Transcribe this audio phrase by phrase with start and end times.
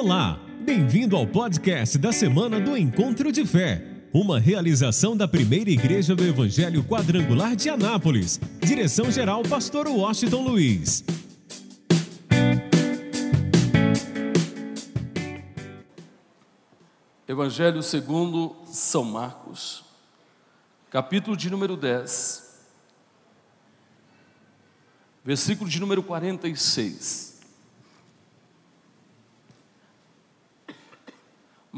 [0.00, 3.84] Olá, bem-vindo ao podcast da semana do Encontro de Fé,
[4.14, 8.38] uma realização da primeira igreja do Evangelho Quadrangular de Anápolis.
[8.60, 11.04] Direção-geral, Pastor Washington Luiz.
[17.26, 19.82] Evangelho segundo São Marcos,
[20.92, 22.60] capítulo de número 10,
[25.24, 27.27] versículo de número 46.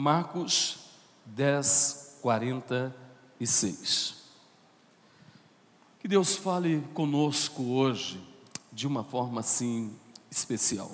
[0.01, 0.79] Marcos
[1.27, 4.15] 10, 46.
[6.01, 8.19] Que Deus fale conosco hoje
[8.73, 9.95] de uma forma assim
[10.31, 10.91] especial.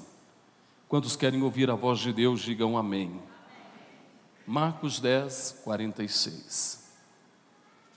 [0.88, 3.22] Quantos querem ouvir a voz de Deus, digam amém.
[4.44, 6.90] Marcos 10, 46.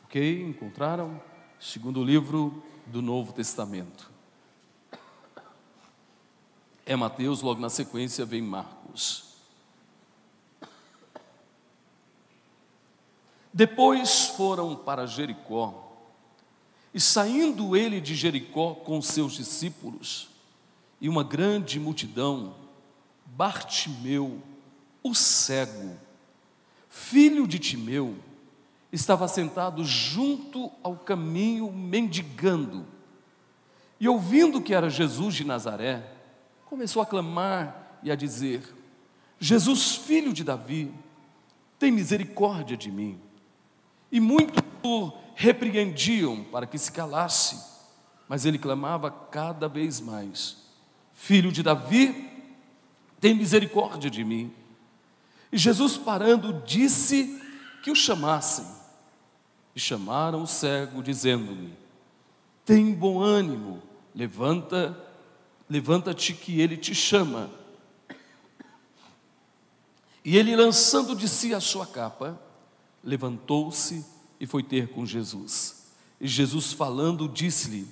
[0.06, 0.44] Ok?
[0.44, 1.20] Encontraram?
[1.60, 4.12] Segundo livro do Novo Testamento.
[6.86, 9.29] É Mateus, logo na sequência vem Marcos.
[13.54, 15.88] Depois foram para Jericó,
[16.94, 20.30] e saindo ele de Jericó com seus discípulos
[21.02, 22.54] e uma grande multidão,
[23.26, 24.42] Bartimeu,
[25.02, 25.96] o cego,
[26.90, 28.16] filho de Timeu,
[28.92, 32.86] estava sentado junto ao caminho mendigando.
[34.00, 36.04] E ouvindo que era Jesus de Nazaré,
[36.66, 38.76] começou a clamar e a dizer:
[39.40, 40.92] Jesus, filho de Davi,
[41.78, 43.18] tem misericórdia de mim.
[44.12, 47.60] E muitos o repreendiam para que se calasse,
[48.28, 50.58] mas ele clamava cada vez mais:
[51.14, 52.30] Filho de Davi,
[53.20, 54.54] tem misericórdia de mim.
[55.52, 57.42] E Jesus, parando, disse
[57.84, 58.66] que o chamassem.
[59.76, 61.74] E chamaram o cego, dizendo-lhe:
[62.66, 63.82] Tem bom ânimo,
[64.16, 64.98] levanta,
[65.70, 67.50] levanta-te que ele te chama.
[70.24, 72.40] E ele, lançando de si a sua capa,
[73.04, 74.06] levantou-se
[74.40, 75.84] e foi ter com Jesus.
[76.20, 77.88] E Jesus, falando, disse-lhe: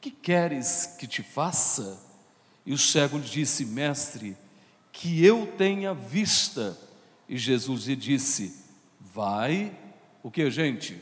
[0.00, 2.00] Que queres que te faça?
[2.64, 4.36] E o cego lhe disse: Mestre,
[4.92, 6.78] que eu tenha vista.
[7.28, 8.64] E Jesus lhe disse:
[9.00, 9.76] Vai,
[10.22, 11.00] o que, gente?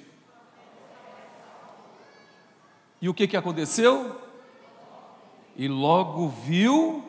[3.01, 4.21] E o que, que aconteceu?
[5.57, 7.05] E logo viu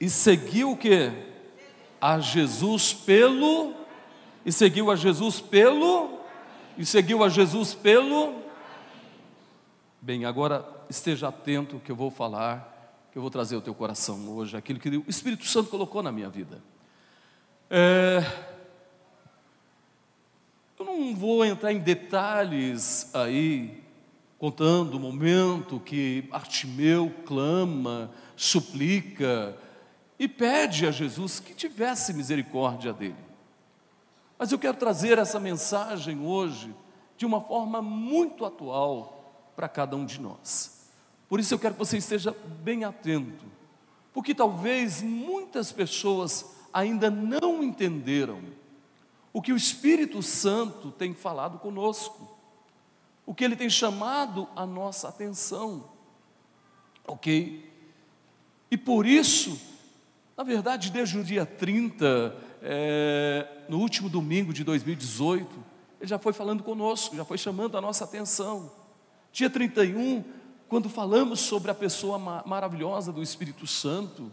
[0.00, 1.10] e seguiu o que?
[2.00, 3.74] A Jesus pelo
[4.48, 6.20] e seguiu a Jesus pelo
[6.78, 8.34] e seguiu a Jesus pelo
[10.00, 14.26] Bem, agora esteja atento que eu vou falar, que eu vou trazer ao teu coração
[14.30, 16.62] hoje aquilo que o Espírito Santo colocou na minha vida.
[17.68, 18.24] É,
[20.78, 23.82] eu não vou entrar em detalhes aí,
[24.38, 29.54] contando o momento que Artimeu clama, suplica
[30.18, 33.27] e pede a Jesus que tivesse misericórdia dele.
[34.38, 36.74] Mas eu quero trazer essa mensagem hoje
[37.16, 39.18] de uma forma muito atual
[39.56, 40.86] para cada um de nós.
[41.28, 43.44] Por isso eu quero que você esteja bem atento,
[44.14, 48.40] porque talvez muitas pessoas ainda não entenderam
[49.32, 52.36] o que o Espírito Santo tem falado conosco,
[53.26, 55.84] o que ele tem chamado a nossa atenção,
[57.06, 57.68] ok?
[58.70, 59.60] E por isso,
[60.36, 65.48] na verdade, desde o dia 30, é, no último domingo de 2018,
[66.00, 68.70] ele já foi falando conosco, já foi chamando a nossa atenção.
[69.32, 70.24] Dia 31,
[70.68, 74.32] quando falamos sobre a pessoa maravilhosa do Espírito Santo,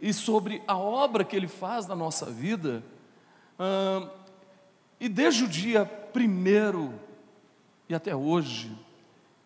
[0.00, 2.82] e sobre a obra que Ele faz na nossa vida.
[4.98, 6.92] e desde o dia primeiro
[7.88, 8.74] e até hoje,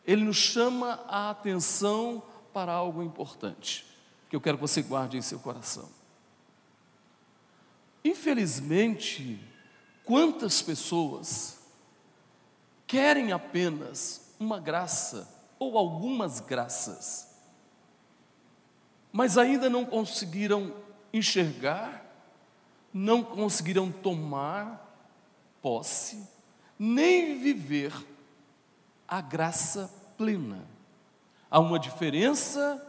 [0.06, 2.22] Ele nos chama a atenção
[2.52, 3.84] para algo importante,
[4.30, 5.88] que eu quero que você guarde em seu coração.
[8.04, 9.40] Infelizmente,
[10.04, 11.58] quantas pessoas
[12.86, 15.26] querem apenas uma graça
[15.58, 17.34] ou algumas graças,
[19.10, 20.74] mas ainda não conseguiram
[21.12, 22.04] enxergar,
[22.92, 24.84] não conseguiram tomar
[25.62, 26.28] posse,
[26.78, 27.94] nem viver
[29.08, 30.62] a graça plena.
[31.50, 32.84] Há uma diferença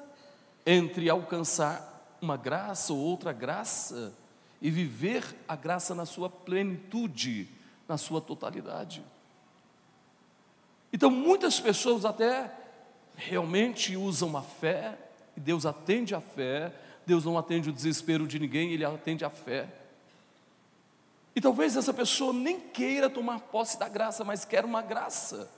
[0.66, 4.12] entre alcançar uma graça ou outra graça
[4.62, 7.48] e viver a graça na sua plenitude,
[7.88, 9.04] na sua totalidade.
[10.92, 12.52] Então, muitas pessoas até
[13.16, 14.98] realmente usam a fé,
[15.36, 16.74] e Deus atende a fé,
[17.06, 19.68] Deus não atende o desespero de ninguém, Ele atende a fé.
[21.36, 25.50] E talvez essa pessoa nem queira tomar posse da graça, mas quer uma graça.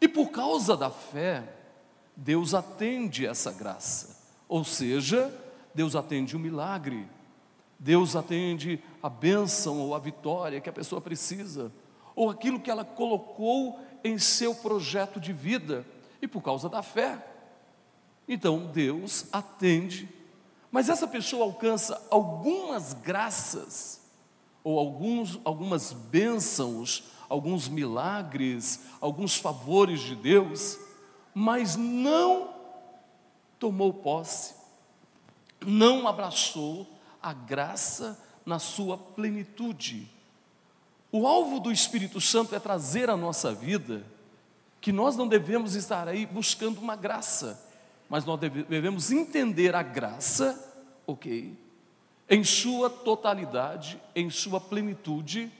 [0.00, 1.44] E por causa da fé,
[2.16, 4.18] Deus atende essa graça.
[4.48, 5.32] Ou seja,
[5.74, 7.06] Deus atende o milagre,
[7.78, 11.72] Deus atende a bênção ou a vitória que a pessoa precisa,
[12.16, 15.86] ou aquilo que ela colocou em seu projeto de vida,
[16.20, 17.24] e por causa da fé.
[18.26, 20.08] Então Deus atende,
[20.70, 24.00] mas essa pessoa alcança algumas graças,
[24.64, 30.78] ou alguns, algumas bênçãos, alguns milagres, alguns favores de Deus,
[31.32, 32.50] mas não
[33.58, 34.54] tomou posse,
[35.64, 36.86] não abraçou
[37.22, 40.08] a graça na sua plenitude.
[41.10, 44.04] O alvo do Espírito Santo é trazer à nossa vida
[44.80, 47.62] que nós não devemos estar aí buscando uma graça,
[48.08, 50.72] mas nós devemos entender a graça,
[51.06, 51.56] ok,
[52.28, 55.50] em sua totalidade, em sua plenitude,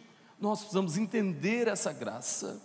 [0.40, 2.60] nós precisamos entender essa graça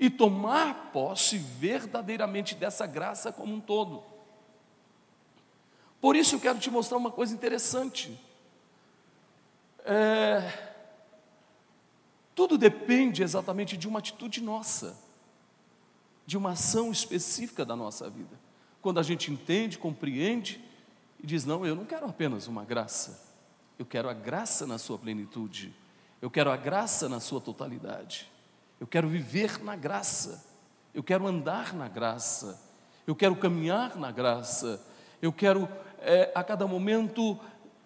[0.00, 4.02] e tomar posse verdadeiramente dessa graça como um todo.
[6.02, 8.12] Por isso eu quero te mostrar uma coisa interessante.
[9.84, 10.52] É,
[12.34, 14.98] tudo depende exatamente de uma atitude nossa,
[16.26, 18.36] de uma ação específica da nossa vida.
[18.80, 20.60] Quando a gente entende, compreende
[21.22, 23.22] e diz: Não, eu não quero apenas uma graça,
[23.78, 25.72] eu quero a graça na sua plenitude,
[26.20, 28.28] eu quero a graça na sua totalidade,
[28.80, 30.44] eu quero viver na graça,
[30.92, 32.60] eu quero andar na graça,
[33.06, 34.84] eu quero caminhar na graça,
[35.22, 35.68] eu quero
[36.04, 37.38] é, a cada momento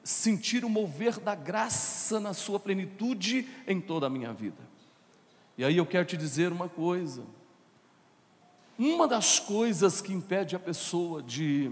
[0.02, 4.62] sentir o mover da graça na sua plenitude em toda a minha vida.
[5.58, 7.22] E aí eu quero te dizer uma coisa.
[8.78, 11.70] Uma das coisas que impede a pessoa de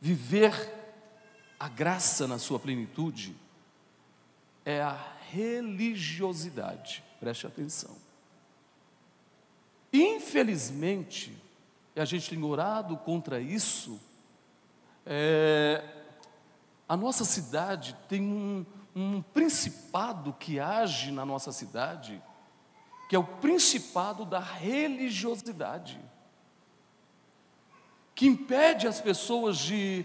[0.00, 0.52] viver
[1.58, 3.34] a graça na sua plenitude
[4.64, 4.96] é a
[5.30, 7.02] religiosidade.
[7.18, 7.96] Preste atenção.
[9.92, 11.36] Infelizmente,
[11.96, 13.98] a gente tem orado contra isso,
[15.10, 15.82] é,
[16.86, 22.22] a nossa cidade tem um, um principado que age na nossa cidade,
[23.08, 25.98] que é o principado da religiosidade,
[28.14, 30.04] que impede as pessoas de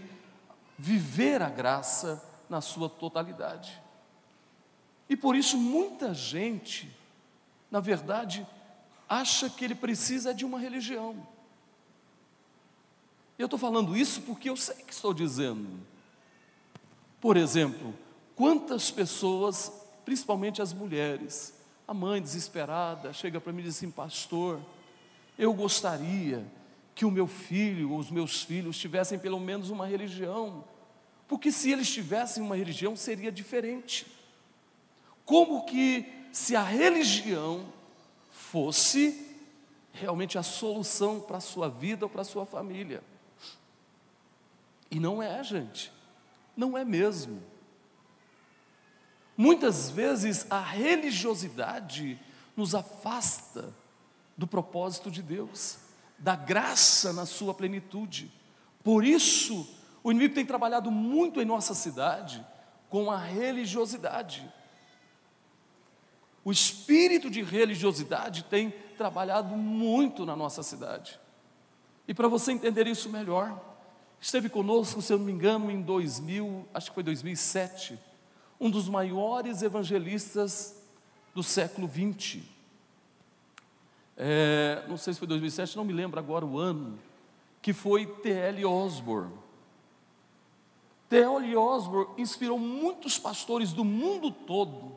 [0.78, 3.78] viver a graça na sua totalidade.
[5.06, 6.90] E por isso muita gente,
[7.70, 8.46] na verdade,
[9.06, 11.33] acha que ele precisa de uma religião.
[13.38, 15.68] Eu estou falando isso porque eu sei que estou dizendo.
[17.20, 17.94] Por exemplo,
[18.36, 19.72] quantas pessoas,
[20.04, 21.52] principalmente as mulheres,
[21.86, 24.60] a mãe desesperada chega para mim e diz assim: Pastor,
[25.36, 26.46] eu gostaria
[26.94, 30.62] que o meu filho ou os meus filhos tivessem pelo menos uma religião,
[31.26, 34.06] porque se eles tivessem uma religião seria diferente.
[35.24, 37.64] Como que se a religião
[38.30, 39.26] fosse
[39.92, 43.02] realmente a solução para a sua vida ou para a sua família?
[44.94, 45.92] E não é, gente.
[46.56, 47.42] Não é mesmo.
[49.36, 52.16] Muitas vezes a religiosidade
[52.56, 53.74] nos afasta
[54.36, 55.78] do propósito de Deus,
[56.16, 58.30] da graça na sua plenitude.
[58.84, 59.66] Por isso,
[60.04, 62.46] o inimigo tem trabalhado muito em nossa cidade
[62.88, 64.48] com a religiosidade.
[66.44, 71.18] O espírito de religiosidade tem trabalhado muito na nossa cidade.
[72.06, 73.73] E para você entender isso melhor,
[74.24, 77.98] Esteve conosco, se eu não me engano, em 2000, acho que foi 2007,
[78.58, 80.76] um dos maiores evangelistas
[81.34, 82.42] do século 20.
[84.16, 86.98] É, não sei se foi 2007, não me lembro agora o ano,
[87.60, 88.64] que foi T.L.
[88.64, 89.34] Osborne.
[91.10, 91.56] T.L.
[91.58, 94.96] Osborne inspirou muitos pastores do mundo todo,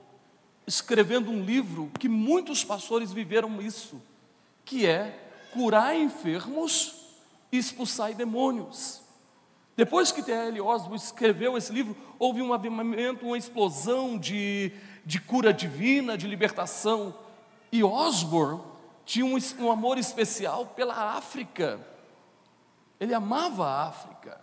[0.66, 4.02] escrevendo um livro que muitos pastores viveram isso,
[4.64, 6.96] que é curar enfermos
[7.52, 9.06] e expulsar demônios.
[9.78, 10.60] Depois que T.L.
[10.60, 14.72] Osborne escreveu esse livro, houve um avivamento, uma explosão de,
[15.06, 17.14] de cura divina, de libertação.
[17.72, 18.60] E Osborne
[19.06, 21.80] tinha um, um amor especial pela África.
[23.00, 24.42] Ele amava a África.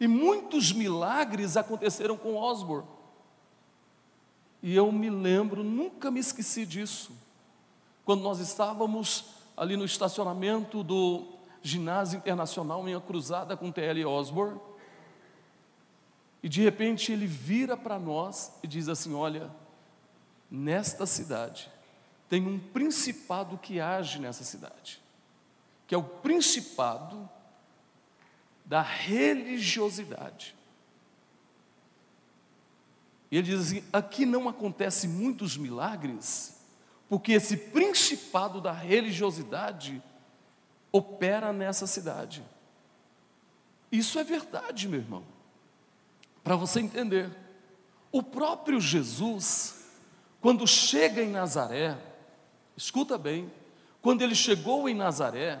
[0.00, 2.88] E muitos milagres aconteceram com Osborne.
[4.62, 7.12] E eu me lembro, nunca me esqueci disso.
[8.06, 14.04] Quando nós estávamos ali no estacionamento do ginásio internacional, minha cruzada com T.L.
[14.04, 14.60] Osborne.
[16.42, 19.50] E de repente ele vira para nós e diz assim: Olha,
[20.50, 21.70] nesta cidade
[22.28, 25.00] tem um principado que age nessa cidade,
[25.86, 27.28] que é o principado
[28.64, 30.54] da religiosidade.
[33.30, 36.56] E ele diz assim: aqui não acontece muitos milagres,
[37.08, 40.02] porque esse principado da religiosidade
[40.92, 42.42] opera nessa cidade.
[43.90, 45.24] Isso é verdade, meu irmão.
[46.42, 47.30] Para você entender,
[48.12, 49.84] o próprio Jesus,
[50.40, 51.98] quando chega em Nazaré,
[52.76, 53.50] escuta bem,
[54.00, 55.60] quando ele chegou em Nazaré,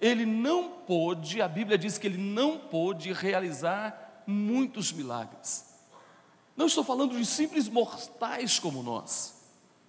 [0.00, 5.66] ele não pôde, a Bíblia diz que ele não pôde realizar muitos milagres.
[6.56, 9.34] Não estou falando de simples mortais como nós.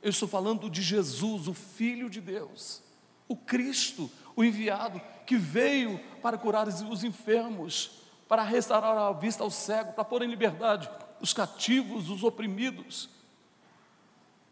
[0.01, 2.81] Eu estou falando de Jesus, o Filho de Deus,
[3.27, 7.91] o Cristo, o enviado, que veio para curar os enfermos,
[8.25, 13.09] para restaurar a vista ao cego, para pôr em liberdade os cativos, os oprimidos.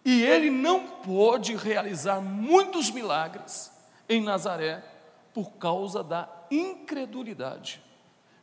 [0.03, 3.71] E ele não pôde realizar muitos milagres
[4.09, 4.83] em Nazaré
[5.33, 7.81] por causa da incredulidade.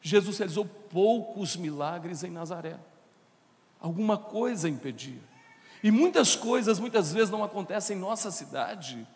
[0.00, 2.78] Jesus realizou poucos milagres em Nazaré.
[3.78, 5.20] Alguma coisa impedia.
[5.82, 9.06] E muitas coisas, muitas vezes, não acontecem em nossa cidade,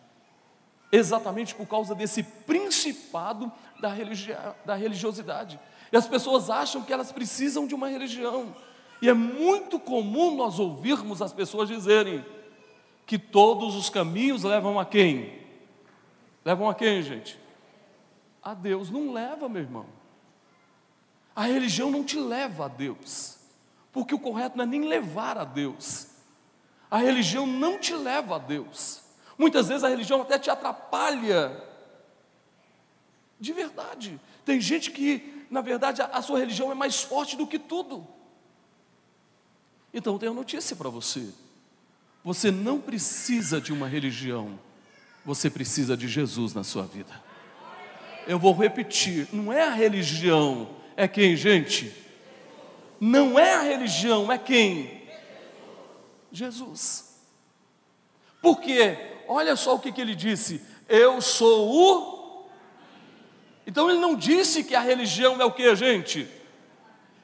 [0.91, 5.59] exatamente por causa desse principado da, religi da religiosidade.
[5.91, 8.55] E as pessoas acham que elas precisam de uma religião.
[9.01, 12.23] E é muito comum nós ouvirmos as pessoas dizerem
[13.05, 15.39] que todos os caminhos levam a quem?
[16.43, 17.39] Levam a quem, gente?
[18.43, 18.89] A Deus.
[18.89, 19.85] Não leva, meu irmão.
[21.35, 23.37] A religião não te leva a Deus.
[23.91, 26.07] Porque o correto não é nem levar a Deus.
[26.91, 29.01] A religião não te leva a Deus.
[29.39, 31.63] Muitas vezes a religião até te atrapalha.
[33.39, 34.19] De verdade.
[34.43, 38.05] Tem gente que, na verdade, a, sua religião é mais forte do que tudo.
[39.93, 41.29] Então eu tenho notícia para você.
[42.21, 44.59] Você não precisa de uma religião,
[45.23, 47.23] você precisa de Jesus na sua vida.
[48.27, 51.95] Eu vou repetir: não é a religião, é quem, gente?
[52.99, 55.07] Não é a religião, é quem?
[56.29, 57.17] Jesus.
[58.41, 62.49] Porque, olha só o que, que ele disse: Eu sou o.
[63.65, 66.27] Então ele não disse que a religião é o que, gente?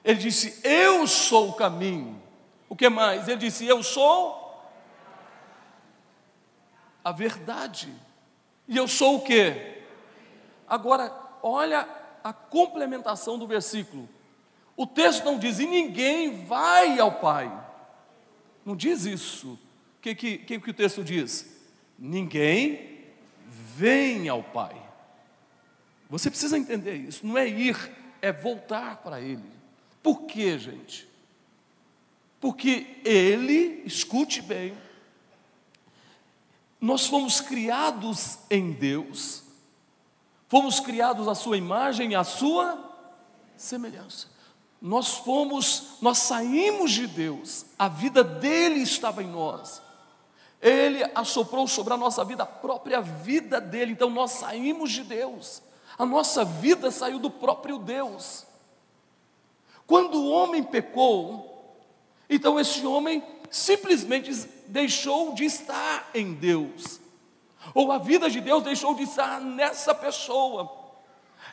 [0.03, 2.21] Ele disse: Eu sou o caminho.
[2.69, 3.27] O que mais?
[3.27, 4.63] Ele disse: Eu sou
[7.03, 7.91] a verdade.
[8.67, 9.81] E eu sou o que?
[10.67, 11.87] Agora, olha
[12.23, 14.07] a complementação do versículo.
[14.77, 17.65] O texto não diz: E ninguém vai ao Pai
[18.65, 19.51] não diz isso.
[19.51, 21.54] O que, que, que, que o texto diz?
[21.97, 23.03] Ninguém
[23.75, 24.75] vem ao Pai.
[26.09, 27.25] Você precisa entender isso.
[27.25, 29.43] Não é ir, é voltar para Ele.
[30.03, 31.07] Por quê, gente?
[32.39, 34.77] Porque Ele, escute bem,
[36.79, 39.43] nós fomos criados em Deus,
[40.47, 42.93] fomos criados à Sua imagem e à Sua
[43.57, 44.35] semelhança
[44.85, 49.81] nós fomos, nós saímos de Deus, a vida dele estava em nós.
[50.67, 55.61] Ele assoprou sobre a nossa vida a própria vida dele, então nós saímos de Deus.
[55.97, 58.45] A nossa vida saiu do próprio Deus.
[59.85, 61.77] Quando o homem pecou,
[62.29, 64.31] então esse homem simplesmente
[64.67, 66.99] deixou de estar em Deus.
[67.73, 70.85] Ou a vida de Deus deixou de estar nessa pessoa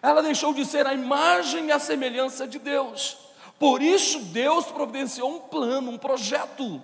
[0.03, 3.17] ela deixou de ser a imagem e a semelhança de Deus.
[3.57, 6.83] Por isso, Deus providenciou um plano, um projeto,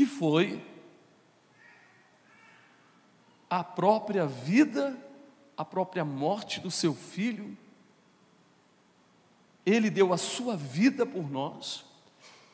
[0.00, 0.64] que foi
[3.50, 4.96] a própria vida,
[5.54, 7.54] a própria morte do seu filho.
[9.66, 11.84] Ele deu a sua vida por nós,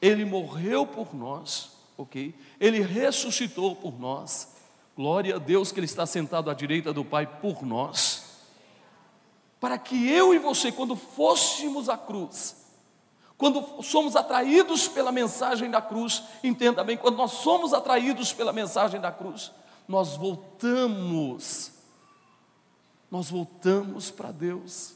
[0.03, 2.35] ele morreu por nós, ok?
[2.59, 4.57] Ele ressuscitou por nós.
[4.97, 8.41] Glória a Deus que Ele está sentado à direita do Pai por nós
[9.61, 12.66] para que eu e você, quando fôssemos à cruz,
[13.39, 19.01] quando somos atraídos pela mensagem da cruz, entenda bem, quando nós somos atraídos pela mensagem
[19.01, 19.53] da cruz,
[19.87, 21.73] nós voltamos,
[23.11, 24.95] nós voltamos para Deus.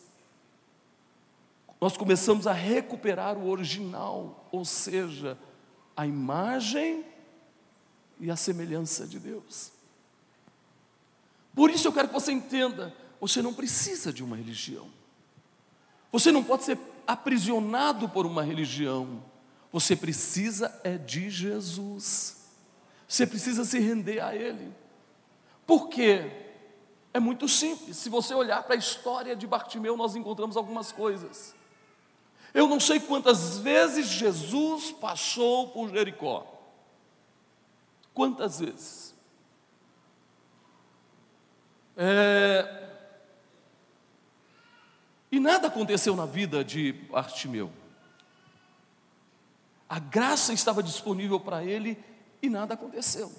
[1.80, 5.36] Nós começamos a recuperar o original, ou seja,
[5.96, 7.04] a imagem
[8.18, 9.70] e a semelhança de Deus.
[11.54, 14.88] Por isso eu quero que você entenda você não precisa de uma religião.
[16.10, 16.76] Você não pode ser
[17.12, 19.22] aprisionado por uma religião.
[19.72, 22.36] Você precisa é de Jesus.
[23.08, 24.72] Você precisa se render a Ele.
[25.66, 26.30] Por quê?
[27.12, 27.96] É muito simples.
[27.96, 31.54] Se você olhar para a história de Bartimeu, nós encontramos algumas coisas.
[32.54, 36.46] Eu não sei quantas vezes Jesus passou por Jericó.
[38.14, 39.14] Quantas vezes?
[41.96, 42.79] É,
[45.30, 47.70] e nada aconteceu na vida de Bartimeu.
[49.88, 51.98] A graça estava disponível para ele
[52.40, 53.32] e nada aconteceu.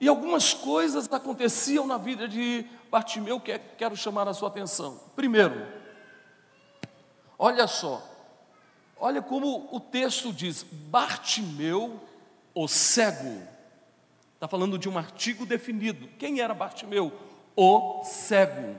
[0.00, 5.00] E algumas coisas aconteciam na vida de Bartimeu que quero chamar a sua atenção.
[5.14, 5.66] Primeiro,
[7.38, 8.02] Olha só,
[8.96, 12.00] olha como o texto diz: Bartimeu,
[12.54, 13.42] o cego.
[14.34, 16.08] Está falando de um artigo definido.
[16.18, 17.12] Quem era Bartimeu?
[17.54, 18.78] O cego.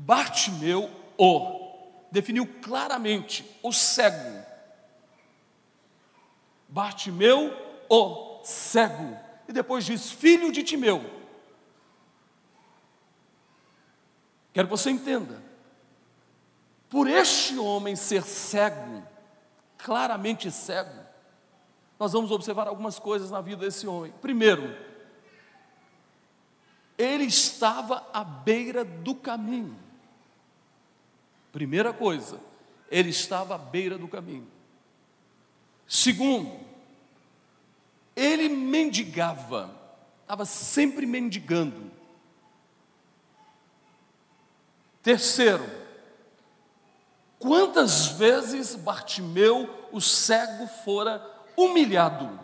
[0.00, 0.88] Bartimeu,
[1.18, 1.58] o.
[2.12, 4.42] Definiu claramente o cego.
[6.68, 7.52] Bartimeu,
[7.90, 9.18] o cego.
[9.48, 11.04] E depois diz: filho de Timeu.
[14.52, 15.42] Quero que você entenda.
[16.88, 19.02] Por este homem ser cego,
[19.76, 21.04] claramente cego,
[21.98, 24.12] nós vamos observar algumas coisas na vida desse homem.
[24.22, 24.74] Primeiro,
[26.96, 29.87] ele estava à beira do caminho.
[31.52, 32.40] Primeira coisa,
[32.90, 34.46] ele estava à beira do caminho.
[35.86, 36.60] Segundo,
[38.14, 39.74] ele mendigava,
[40.22, 41.90] estava sempre mendigando.
[45.02, 45.64] Terceiro,
[47.38, 51.24] quantas vezes Bartimeu, o cego, fora
[51.56, 52.38] humilhado?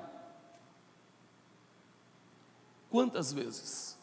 [2.90, 3.98] Quantas vezes?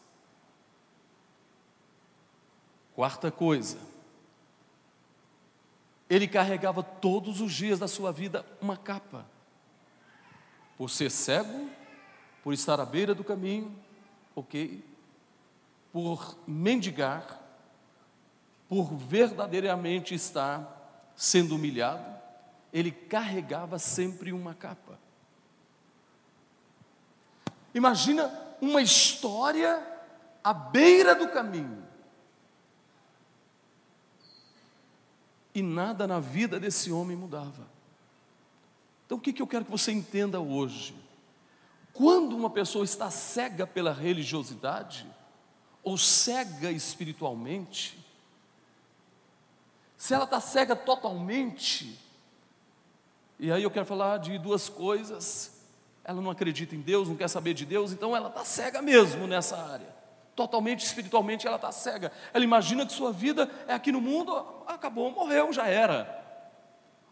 [2.94, 3.78] Quarta coisa,
[6.12, 9.24] ele carregava todos os dias da sua vida uma capa.
[10.76, 11.70] Por ser cego,
[12.44, 13.74] por estar à beira do caminho,
[14.36, 14.84] ok?
[15.90, 17.40] Por mendigar,
[18.68, 22.04] por verdadeiramente estar sendo humilhado,
[22.70, 24.98] ele carregava sempre uma capa.
[27.74, 29.82] Imagina uma história
[30.44, 31.81] à beira do caminho.
[35.54, 37.66] E nada na vida desse homem mudava.
[39.06, 40.94] Então o que, eu quero que você entenda hoje?
[41.92, 45.06] Quando uma pessoa está cega pela religiosidade,
[45.82, 47.98] ou cega espiritualmente,
[49.98, 51.98] se ela está cega totalmente,
[53.38, 55.60] e aí eu quero falar de duas coisas,
[56.02, 59.26] ela não acredita em Deus, não quer saber de Deus, então ela está cega mesmo
[59.26, 60.01] nessa área.
[60.34, 62.10] Totalmente espiritualmente ela está cega.
[62.32, 64.34] Ela imagina que sua vida é aqui no mundo,
[64.66, 66.20] acabou, morreu, já era.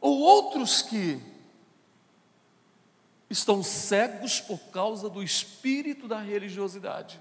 [0.00, 1.20] Ou outros que
[3.28, 7.20] estão cegos por causa do espírito da religiosidade.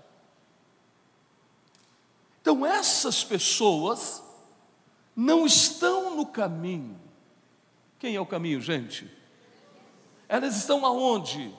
[2.42, 4.24] Então, essas pessoas
[5.16, 7.00] não estão no caminho.
[8.00, 9.12] Quem é o caminho, gente?
[10.28, 11.54] Elas estão aonde?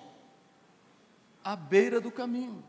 [1.45, 2.65] À beira do caminho.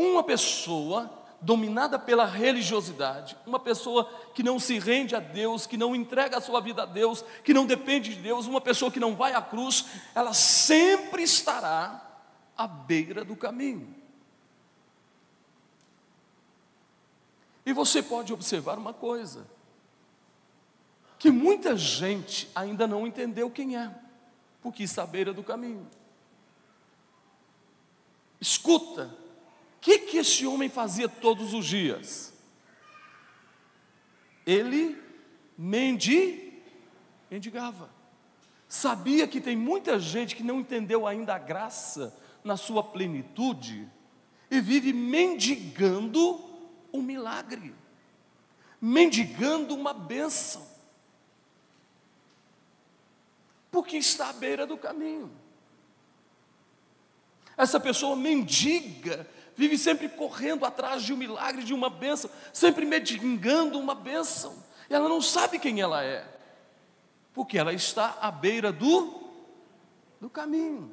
[0.00, 1.10] Uma pessoa
[1.42, 6.40] dominada pela religiosidade, uma pessoa que não se rende a Deus, que não entrega a
[6.40, 9.42] sua vida a Deus, que não depende de Deus, uma pessoa que não vai à
[9.42, 9.84] cruz,
[10.14, 12.02] ela sempre estará
[12.56, 13.94] à beira do caminho.
[17.66, 19.46] E você pode observar uma coisa:
[21.18, 23.94] que muita gente ainda não entendeu quem é,
[24.62, 25.86] porque está à beira do caminho.
[28.40, 29.19] Escuta,
[29.80, 32.32] que, que esse homem fazia todos os dias?
[34.46, 35.00] Ele
[35.56, 36.52] mendi,
[37.30, 37.88] mendigava.
[38.68, 43.88] Sabia que tem muita gente que não entendeu ainda a graça na sua plenitude
[44.50, 46.40] e vive mendigando
[46.92, 47.74] um milagre,
[48.80, 50.66] mendigando uma bênção,
[53.70, 55.30] porque está à beira do caminho.
[57.56, 59.28] Essa pessoa mendiga
[59.60, 64.56] vive sempre correndo atrás de um milagre, de uma bênção, sempre mendigando uma bênção.
[64.88, 66.26] Ela não sabe quem ela é,
[67.34, 69.22] porque ela está à beira do,
[70.18, 70.90] do caminho.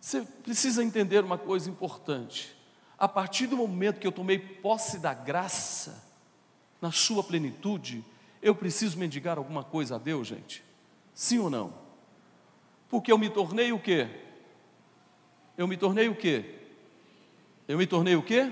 [0.00, 2.56] Você precisa entender uma coisa importante.
[2.96, 6.04] A partir do momento que eu tomei posse da graça,
[6.80, 8.04] na sua plenitude,
[8.40, 10.62] eu preciso mendigar alguma coisa a Deus, gente?
[11.12, 11.85] Sim ou não?
[12.96, 14.08] Porque eu me tornei o quê?
[15.54, 16.58] Eu me tornei o quê?
[17.68, 18.50] Eu me tornei o quê?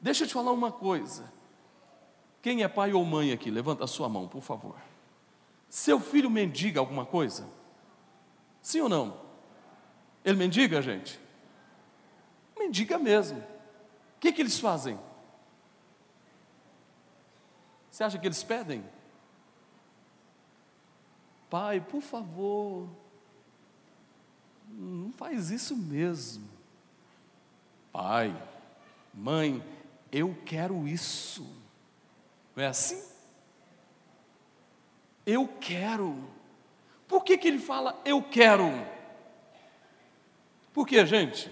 [0.00, 1.32] Deixa eu te falar uma coisa.
[2.42, 3.52] Quem é pai ou mãe aqui?
[3.52, 4.74] Levanta a sua mão, por favor.
[5.70, 7.48] Seu filho mendiga alguma coisa?
[8.60, 9.16] Sim ou não?
[10.24, 11.20] Ele mendiga, gente?
[12.58, 13.38] Mendiga mesmo.
[13.38, 14.98] O que, que eles fazem?
[17.92, 18.82] Você acha que eles pedem?
[21.50, 22.88] Pai, por favor,
[24.68, 26.46] não faz isso mesmo.
[27.90, 28.34] Pai,
[29.14, 29.64] mãe,
[30.12, 31.46] eu quero isso.
[32.54, 33.02] Não é assim?
[35.24, 36.16] Eu quero.
[37.06, 38.70] Por que, que ele fala eu quero?
[40.72, 41.50] Por que, gente?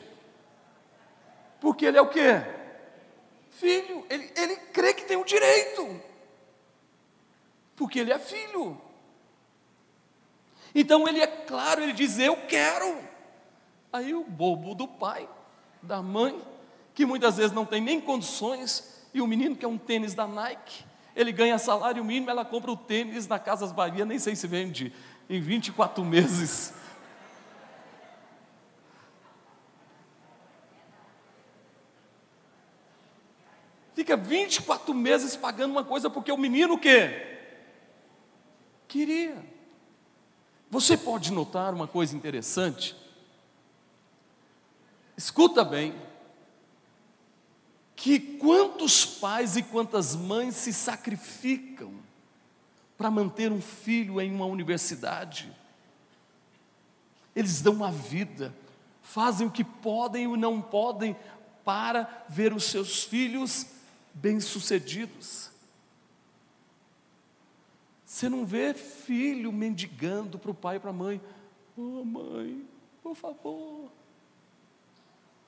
[1.61, 2.43] Porque ele é o quê?
[3.51, 4.07] Filho.
[4.11, 6.01] Ele, ele crê que tem o direito.
[7.75, 8.81] Porque ele é filho.
[10.79, 12.99] Então ele é claro, ele diz: Eu quero.
[13.91, 15.27] Aí o bobo do pai,
[15.81, 16.39] da mãe,
[16.95, 20.27] que muitas vezes não tem nem condições, e o menino que é um tênis da
[20.27, 20.85] Nike,
[21.17, 24.93] ele ganha salário mínimo, ela compra o tênis na Casas Bahia, nem sei se vende,
[25.31, 26.75] em 24 meses.
[33.95, 37.39] Fica 24 meses pagando uma coisa porque o menino o quê?
[38.87, 39.56] Queria.
[40.71, 42.97] Você pode notar uma coisa interessante?
[45.17, 45.95] Escuta bem,
[47.95, 51.95] que quantos pais e quantas mães se sacrificam
[52.97, 55.51] para manter um filho em uma universidade.
[57.35, 58.55] Eles dão a vida,
[59.03, 61.17] fazem o que podem e não podem
[61.65, 63.67] para ver os seus filhos
[64.15, 65.51] bem-sucedidos.
[68.17, 71.21] Você não vê filho mendigando para o pai e para a mãe:
[71.77, 72.65] Oh, mãe,
[73.03, 73.91] por favor.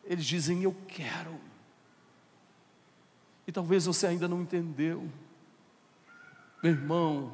[0.04, 1.40] Eles dizem: Eu quero.
[3.46, 5.08] E talvez você ainda não entendeu.
[6.62, 7.32] Meu irmão,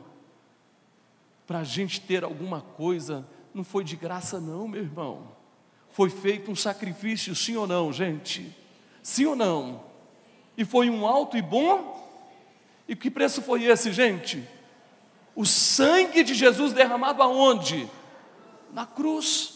[1.48, 5.26] para a gente ter alguma coisa, não foi de graça, não, meu irmão.
[5.90, 8.56] Foi feito um sacrifício, sim ou não, gente?
[9.02, 9.82] Sim ou não?
[10.56, 12.08] E foi um alto e bom?
[12.86, 14.53] E que preço foi esse, gente?
[15.34, 17.88] O sangue de Jesus derramado aonde?
[18.72, 19.54] Na cruz.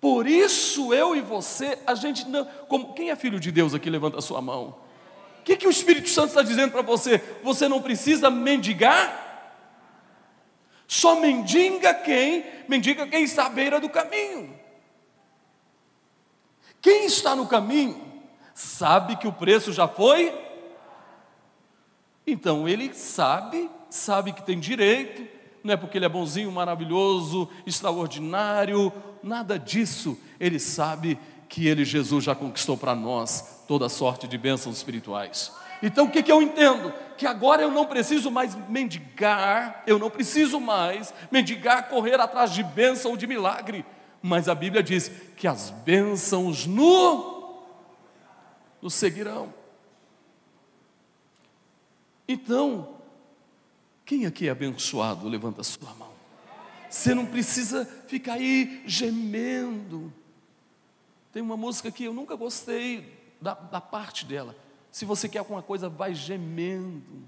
[0.00, 2.44] Por isso eu e você, a gente não.
[2.68, 3.90] Como, quem é filho de Deus aqui?
[3.90, 4.76] Levanta a sua mão.
[5.40, 7.18] O que, que o Espírito Santo está dizendo para você?
[7.42, 9.26] Você não precisa mendigar?
[10.86, 12.44] Só mendiga quem?
[12.68, 14.58] Mendiga quem está à beira do caminho.
[16.80, 18.00] Quem está no caminho
[18.54, 20.32] sabe que o preço já foi.
[22.30, 25.26] Então ele sabe, sabe que tem direito,
[25.64, 30.18] não é porque ele é bonzinho, maravilhoso, extraordinário, nada disso.
[30.38, 35.50] Ele sabe que ele, Jesus, já conquistou para nós toda sorte de bênçãos espirituais.
[35.82, 36.92] Então o que, que eu entendo?
[37.16, 42.62] Que agora eu não preciso mais mendigar, eu não preciso mais mendigar, correr atrás de
[42.62, 43.86] bênção ou de milagre,
[44.20, 47.64] mas a Bíblia diz que as bênçãos no,
[48.82, 49.57] nos seguirão.
[52.28, 52.96] Então,
[54.04, 55.26] quem aqui é abençoado?
[55.26, 56.12] Levanta a sua mão.
[56.90, 60.12] Você não precisa ficar aí gemendo.
[61.32, 64.54] Tem uma música que eu nunca gostei da, da parte dela.
[64.92, 67.24] Se você quer alguma coisa, vai gemendo.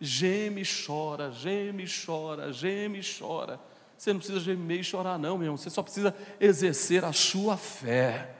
[0.00, 3.58] Geme chora, geme chora, geme chora.
[3.96, 5.56] Você não precisa gemer e chorar, não, meu irmão.
[5.56, 8.35] Você só precisa exercer a sua fé.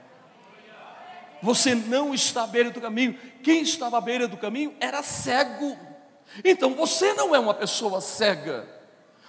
[1.47, 3.17] Você não está à beira do caminho.
[3.41, 5.77] Quem estava à beira do caminho era cego.
[6.43, 8.67] Então você não é uma pessoa cega.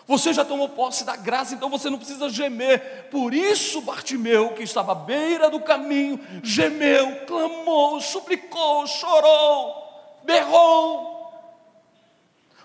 [0.04, 3.08] Você já tomou posse da graça, então você não precisa gemer.
[3.08, 11.32] Por isso, Bartimeu, que estava à beira do caminho, gemeu, clamou, suplicou, chorou, berrou,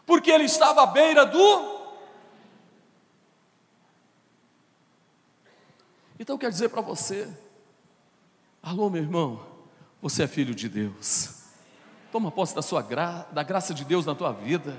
[0.03, 1.79] porque ele estava à beira do.
[6.19, 7.29] Então, quer dizer para você,
[8.63, 9.45] alô, meu irmão,
[10.01, 11.43] você é filho de Deus.
[12.13, 14.77] Toma posse da sua gra da graça de Deus na tua vida.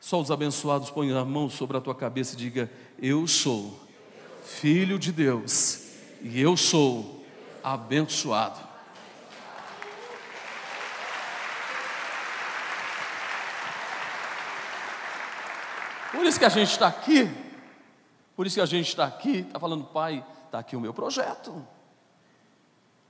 [0.00, 2.70] Só os abençoados põem a mão sobre a tua cabeça e diga:
[3.02, 3.80] Eu sou
[4.44, 5.88] filho de Deus
[6.22, 7.26] e eu sou
[7.62, 8.60] abençoado.
[16.12, 17.28] Por isso que a gente está aqui,
[18.36, 21.73] por isso que a gente está aqui, está falando, pai, está aqui o meu projeto.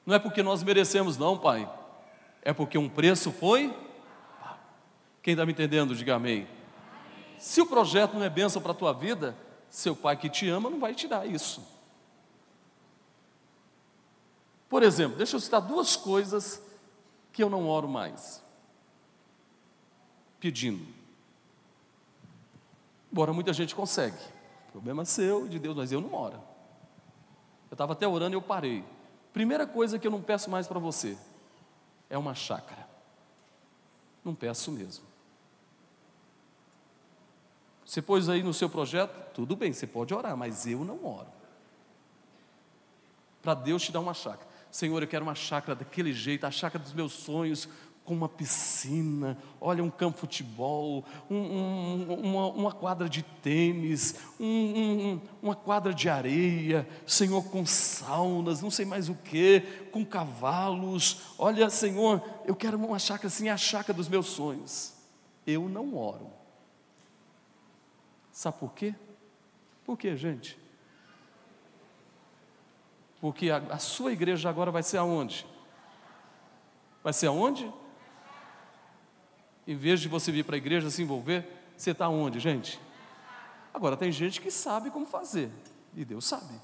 [0.07, 1.69] Não é porque nós merecemos, não, pai.
[2.43, 3.75] É porque um preço foi.
[5.23, 6.47] Quem está me entendendo, diga amém.
[7.39, 9.37] Se o projeto não é bênção para a tua vida,
[9.71, 11.67] seu pai que te ama não vai te dar isso.
[14.69, 16.61] Por exemplo, deixa eu citar duas coisas
[17.33, 18.43] que eu não oro mais.
[20.39, 20.87] Pedindo.
[23.11, 24.19] Embora muita gente consegue.
[24.73, 26.43] Problema seu, de Deus, mas eu não oro.
[27.71, 28.85] Eu estava até orando e eu parei.
[29.35, 31.19] Primeira coisa que eu não peço mais para você
[32.09, 32.87] é uma chácara.
[34.25, 35.05] Não peço mesmo.
[37.85, 39.33] Você pôs aí no seu projeto?
[39.35, 41.27] Tudo bem, você pode orar, mas eu não oro.
[43.43, 44.49] Para Deus te dar uma chácara.
[44.71, 47.69] Senhor, eu quero uma chácara daquele jeito, a chácara dos meus sonhos,
[48.05, 54.17] com uma piscina, olha, um campo de futebol, um, um, uma, uma, quadra de tênis,
[54.39, 61.35] um, uma quadra de areia, Senhor, com saunas, não sei mais o que, com cavalos.
[61.39, 64.93] Olha, Senhor, eu quero uma chácara assim, a chácara dos meus sonhos.
[65.47, 66.31] Eu não oro.
[68.31, 68.95] Sabe por quê?
[69.87, 70.59] Por quê, gente?
[73.19, 75.47] Porque a, a sua igreja agora vai ser aonde?
[77.03, 77.73] Vai ser aonde?
[79.67, 81.47] Em vez de você vir para a igreja se envolver,
[81.77, 82.81] você está onde, gente?
[83.73, 85.51] Agora, tem gente que sabe como fazer,
[85.97, 86.55] e Deus sabe.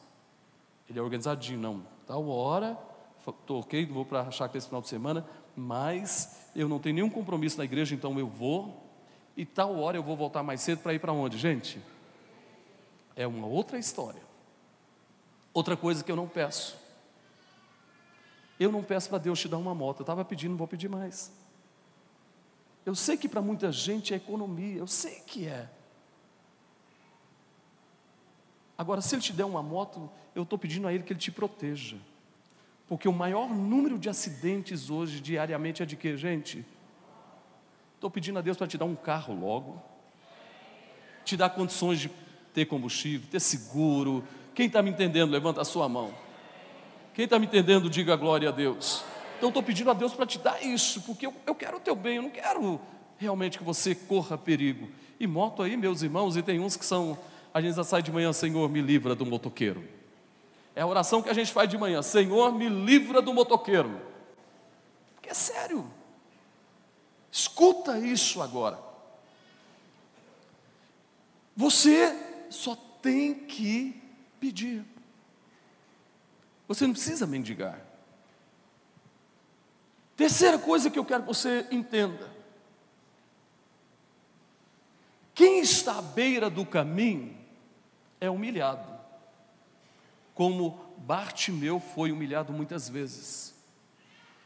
[0.89, 1.83] Ele é organizadinho, não.
[2.07, 2.79] Tal hora,
[3.27, 7.11] estou ok, vou para a chácara esse final de semana, mas eu não tenho nenhum
[7.11, 8.87] compromisso na igreja, então eu vou,
[9.37, 11.81] e tal hora eu vou voltar mais cedo para ir para onde, gente?
[13.17, 14.23] É uma outra história.
[15.53, 16.77] Outra coisa que eu não peço.
[18.59, 20.89] Eu não peço para Deus te dar uma moto, eu estava pedindo, não vou pedir
[20.89, 21.33] mais.
[22.85, 25.69] Eu sei que para muita gente é economia, eu sei que é.
[28.77, 31.31] Agora, se Ele te der uma moto, eu estou pedindo a Ele que Ele te
[31.31, 31.97] proteja.
[32.89, 36.65] Porque o maior número de acidentes hoje, diariamente, é de que, gente?
[37.95, 39.81] Estou pedindo a Deus para te dar um carro logo,
[41.25, 42.11] te dar condições de
[42.55, 44.25] ter combustível, ter seguro.
[44.55, 46.13] Quem está me entendendo, levanta a sua mão.
[47.15, 49.05] Quem está me entendendo, diga glória a Deus.
[49.41, 51.97] Então estou pedindo a Deus para te dar isso, porque eu, eu quero o teu
[51.97, 52.79] bem, eu não quero
[53.17, 54.87] realmente que você corra perigo.
[55.19, 57.19] E moto aí, meus irmãos, e tem uns que são,
[57.55, 59.83] a gente já sai de manhã, Senhor, me livra do motoqueiro.
[60.77, 63.99] É a oração que a gente faz de manhã, Senhor, me livra do motoqueiro.
[65.15, 65.91] Porque é sério.
[67.33, 68.79] Escuta isso agora.
[71.57, 72.15] Você
[72.51, 73.99] só tem que
[74.39, 74.85] pedir.
[76.69, 77.90] Você não precisa mendigar.
[80.21, 82.31] Terceira coisa que eu quero que você entenda:
[85.35, 87.35] quem está à beira do caminho
[88.21, 88.87] é humilhado,
[90.35, 93.55] como Bartimeu foi humilhado muitas vezes.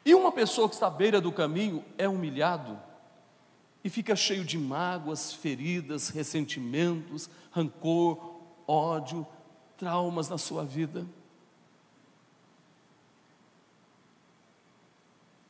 [0.05, 2.79] E uma pessoa que está à beira do caminho é humilhado
[3.83, 9.27] e fica cheio de mágoas, feridas, ressentimentos, rancor, ódio,
[9.77, 11.05] traumas na sua vida.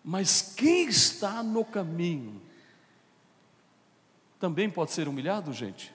[0.05, 2.43] Mas quem está no caminho
[4.38, 5.95] também pode ser humilhado, gente?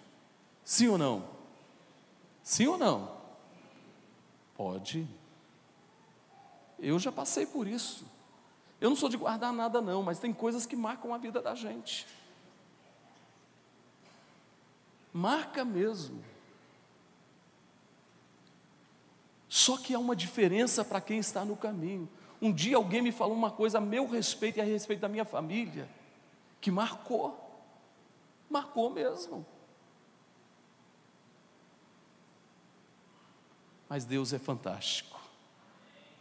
[0.66, 1.30] Sim ou não?
[2.42, 3.16] Sim ou não?
[4.58, 5.08] Pode.
[6.80, 8.04] Eu já passei por isso.
[8.82, 11.54] Eu não sou de guardar nada, não, mas tem coisas que marcam a vida da
[11.54, 12.08] gente.
[15.14, 16.24] Marca mesmo.
[19.48, 22.10] Só que há uma diferença para quem está no caminho.
[22.42, 25.26] Um dia alguém me falou uma coisa a meu respeito e a respeito da minha
[25.26, 25.88] família,
[26.62, 27.38] que marcou.
[28.50, 29.46] Marcou mesmo.
[33.90, 35.20] Mas Deus é fantástico.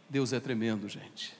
[0.09, 1.37] Deus é tremendo, gente.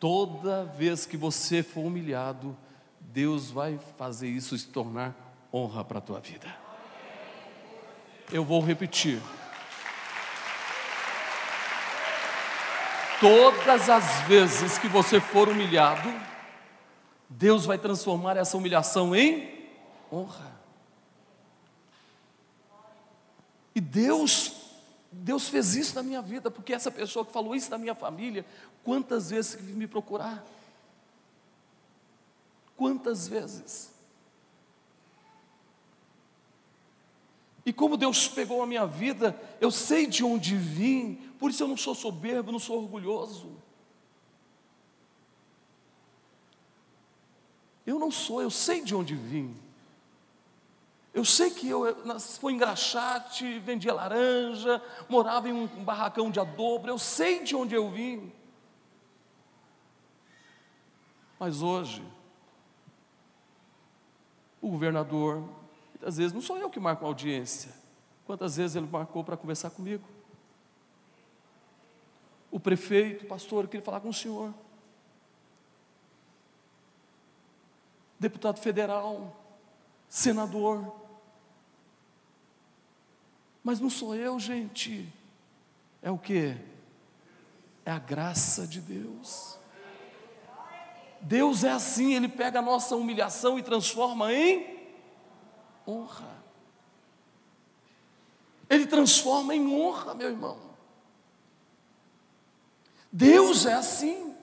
[0.00, 2.54] Toda vez que você for humilhado,
[3.00, 5.14] Deus vai fazer isso se tornar
[5.52, 6.52] honra para a tua vida.
[8.32, 9.22] Eu vou repetir.
[13.24, 16.12] Todas as vezes que você for humilhado,
[17.26, 19.66] Deus vai transformar essa humilhação em
[20.12, 20.52] honra.
[23.74, 24.52] E Deus,
[25.10, 28.44] Deus fez isso na minha vida, porque essa pessoa que falou isso na minha família,
[28.84, 30.44] quantas vezes que me procurar?
[32.76, 33.93] Quantas vezes?
[37.66, 41.68] E como Deus pegou a minha vida, eu sei de onde vim, por isso eu
[41.68, 43.56] não sou soberbo, não sou orgulhoso.
[47.86, 49.56] Eu não sou, eu sei de onde vim.
[51.12, 51.84] Eu sei que eu
[52.18, 57.74] fui em Graxate, vendia laranja, morava em um barracão de adobo, eu sei de onde
[57.74, 58.32] eu vim.
[61.38, 62.02] Mas hoje,
[64.60, 65.48] o governador
[66.04, 67.72] às vezes não sou eu que marco a audiência.
[68.26, 70.04] Quantas vezes ele marcou para conversar comigo?
[72.50, 74.52] O prefeito, pastor, eu queria falar com o senhor.
[78.18, 79.34] Deputado federal,
[80.08, 80.94] senador.
[83.62, 85.08] Mas não sou eu, gente.
[86.02, 86.56] É o que?
[87.84, 89.58] É a graça de Deus.
[91.20, 94.73] Deus é assim, Ele pega a nossa humilhação e transforma em
[95.86, 96.44] honra.
[98.68, 100.58] Ele transforma em honra, meu irmão.
[103.12, 104.34] Deus é assim.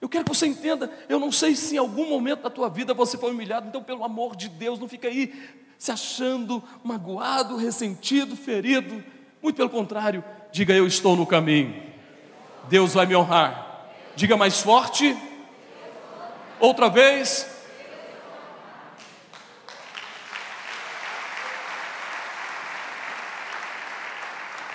[0.00, 2.94] Eu quero que você entenda, eu não sei se em algum momento da tua vida
[2.94, 5.34] você foi humilhado, então pelo amor de Deus, não fica aí
[5.76, 9.02] se achando magoado, ressentido, ferido.
[9.42, 11.82] Muito pelo contrário, diga eu estou no caminho.
[12.68, 13.90] Deus vai me honrar.
[14.14, 15.16] Diga mais forte.
[16.60, 17.57] Outra vez.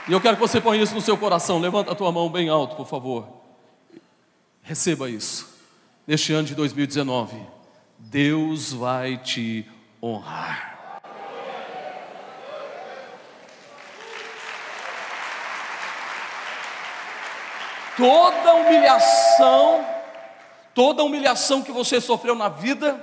[0.07, 1.59] E eu quero que você ponha isso no seu coração.
[1.59, 3.25] Levanta a tua mão bem alto, por favor.
[4.61, 5.53] Receba isso.
[6.05, 7.37] Neste ano de 2019,
[7.97, 9.65] Deus vai te
[10.01, 10.73] honrar.
[17.95, 19.85] Toda humilhação,
[20.73, 23.01] toda humilhação que você sofreu na vida,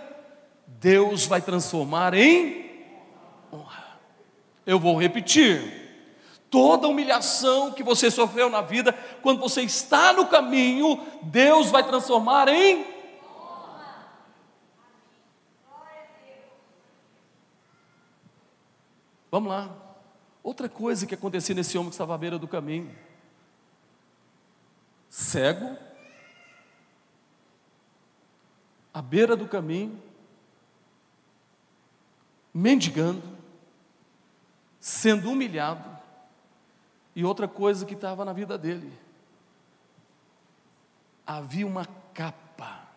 [0.67, 2.85] Deus vai transformar em
[3.51, 3.99] honra.
[4.67, 5.80] Eu vou repetir.
[6.51, 12.49] Toda humilhação que você sofreu na vida, quando você está no caminho, Deus vai transformar
[12.49, 13.01] em
[19.31, 19.71] Vamos lá.
[20.43, 22.91] Outra coisa que acontecia nesse homem que estava à beira do caminho.
[25.09, 25.77] Cego,
[28.93, 30.01] à beira do caminho,
[32.55, 33.23] mendigando,
[34.81, 36.00] sendo humilhado,
[37.14, 38.92] e outra coisa que estava na vida dele:
[41.27, 42.88] havia uma capa,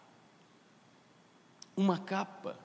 [1.75, 2.57] uma capa,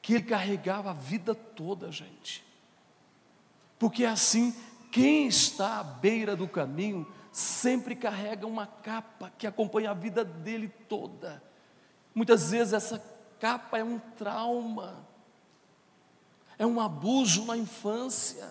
[0.00, 2.44] que ele carregava a vida toda, gente.
[3.78, 4.54] Porque é assim,
[4.90, 10.68] quem está à beira do caminho sempre carrega uma capa que acompanha a vida dele
[10.88, 11.42] toda.
[12.14, 13.02] Muitas vezes essa
[13.40, 15.04] capa é um trauma
[16.58, 18.48] é um abuso na infância,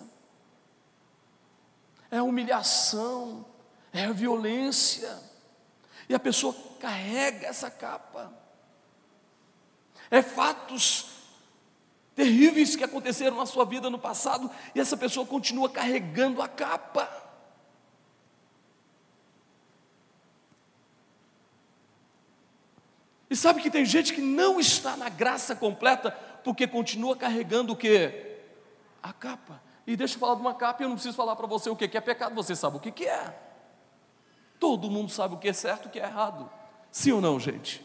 [2.12, 3.46] é humilhação,
[3.92, 5.20] é violência,
[6.08, 8.32] e a pessoa carrega essa capa.
[10.12, 11.08] É fatos
[12.16, 17.22] terríveis que aconteceram na sua vida no passado, e essa pessoa continua carregando a capa.
[23.30, 26.12] E sabe que tem gente que não está na graça completa
[26.44, 28.38] porque continua carregando o que?
[29.02, 29.62] A capa.
[29.86, 31.86] E deixa eu falar de uma capa eu não preciso falar para você o que
[31.86, 33.38] é pecado, você sabe o que é.
[34.60, 36.50] Todo mundo sabe o que é certo e o que é errado.
[36.92, 37.84] Sim ou não, gente?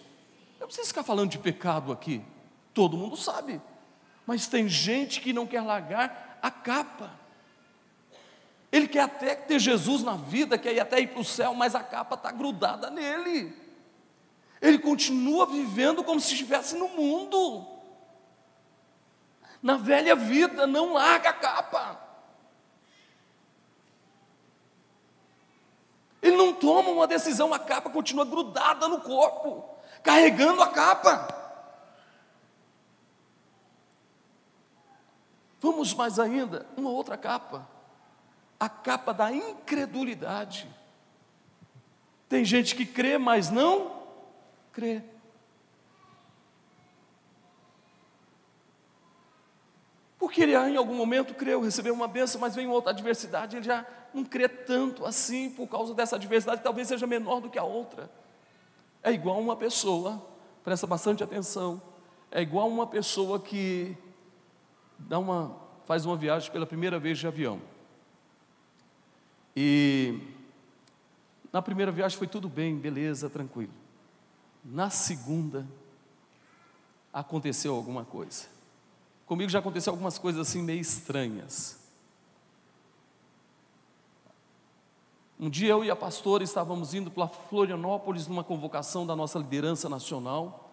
[0.55, 2.23] Eu não preciso ficar falando de pecado aqui.
[2.73, 3.61] Todo mundo sabe.
[4.27, 7.11] Mas tem gente que não quer largar a capa.
[8.71, 11.75] Ele quer até ter Jesus na vida, quer ir até ir para o céu, mas
[11.75, 13.53] a capa está grudada nele.
[14.61, 17.78] Ele continua vivendo como se estivesse no mundo
[19.62, 22.01] na velha vida, não larga a capa.
[26.21, 29.68] Ele não toma uma decisão, a capa continua grudada no corpo,
[30.03, 31.37] carregando a capa.
[35.61, 37.66] Vamos mais ainda, uma outra capa,
[38.59, 40.68] a capa da incredulidade.
[42.29, 44.03] Tem gente que crê, mas não
[44.73, 45.03] crê.
[50.38, 53.85] Porque ele em algum momento creu, recebeu uma benção, mas vem outra adversidade, ele já
[54.14, 58.09] não crê tanto assim por causa dessa adversidade, talvez seja menor do que a outra.
[59.03, 60.24] É igual uma pessoa,
[60.62, 61.83] presta bastante atenção,
[62.31, 63.96] é igual uma pessoa que
[64.96, 65.57] dá uma,
[65.88, 67.61] faz uma viagem pela primeira vez de avião.
[69.57, 70.20] E
[71.53, 73.72] na primeira viagem foi tudo bem, beleza, tranquilo.
[74.64, 75.66] Na segunda,
[77.12, 78.58] aconteceu alguma coisa.
[79.29, 81.79] Comigo já aconteceu algumas coisas assim meio estranhas.
[85.38, 89.87] Um dia eu e a pastora estávamos indo para Florianópolis numa convocação da nossa liderança
[89.87, 90.71] nacional.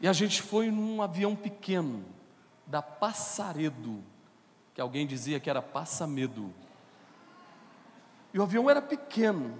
[0.00, 2.04] E a gente foi num avião pequeno,
[2.64, 4.00] da Passaredo,
[4.72, 6.54] que alguém dizia que era Passamedo.
[8.32, 9.58] E o avião era pequeno.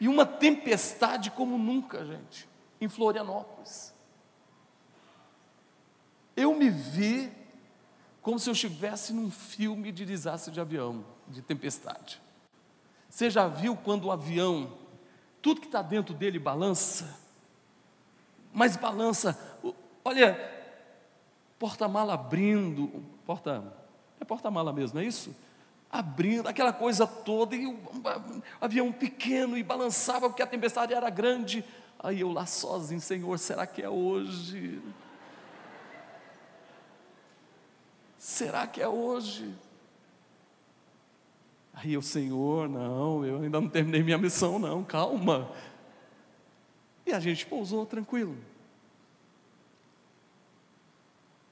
[0.00, 2.48] E uma tempestade como nunca, gente,
[2.80, 3.97] em Florianópolis
[6.38, 7.30] eu me vi
[8.22, 12.20] como se eu estivesse num filme de desastre de avião, de tempestade.
[13.10, 14.72] Você já viu quando o avião,
[15.42, 17.18] tudo que está dentro dele balança?
[18.52, 19.36] Mas balança,
[20.04, 20.38] olha,
[21.58, 23.64] porta-mala abrindo, porta,
[24.20, 25.34] é porta-mala mesmo, é isso?
[25.90, 27.78] Abrindo, aquela coisa toda, e o
[28.60, 31.64] avião pequeno e balançava porque a tempestade era grande.
[31.98, 34.80] Aí eu lá sozinho, Senhor, será que é hoje?
[38.18, 39.54] Será que é hoje?
[41.72, 45.50] Aí o Senhor, não, eu ainda não terminei minha missão, não, calma.
[47.06, 48.36] E a gente pousou tranquilo.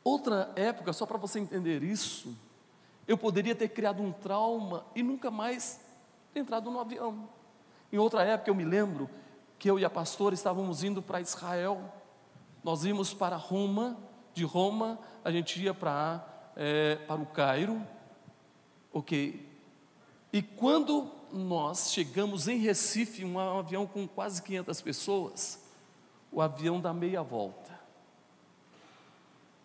[0.02, 2.36] Outra época, só para você entender isso,
[3.06, 5.80] eu poderia ter criado um trauma e nunca mais
[6.34, 7.28] ter entrado no avião.
[7.92, 9.08] Em outra época, eu me lembro
[9.58, 11.80] que eu e a pastora estávamos indo para Israel.
[12.62, 13.96] Nós íamos para Roma,
[14.34, 16.24] de Roma a gente ia para,
[16.56, 17.80] é, para o Cairo,
[18.92, 19.46] ok?
[20.32, 25.58] E quando nós chegamos em Recife, um avião com quase 500 pessoas,
[26.32, 27.76] o avião dá meia volta.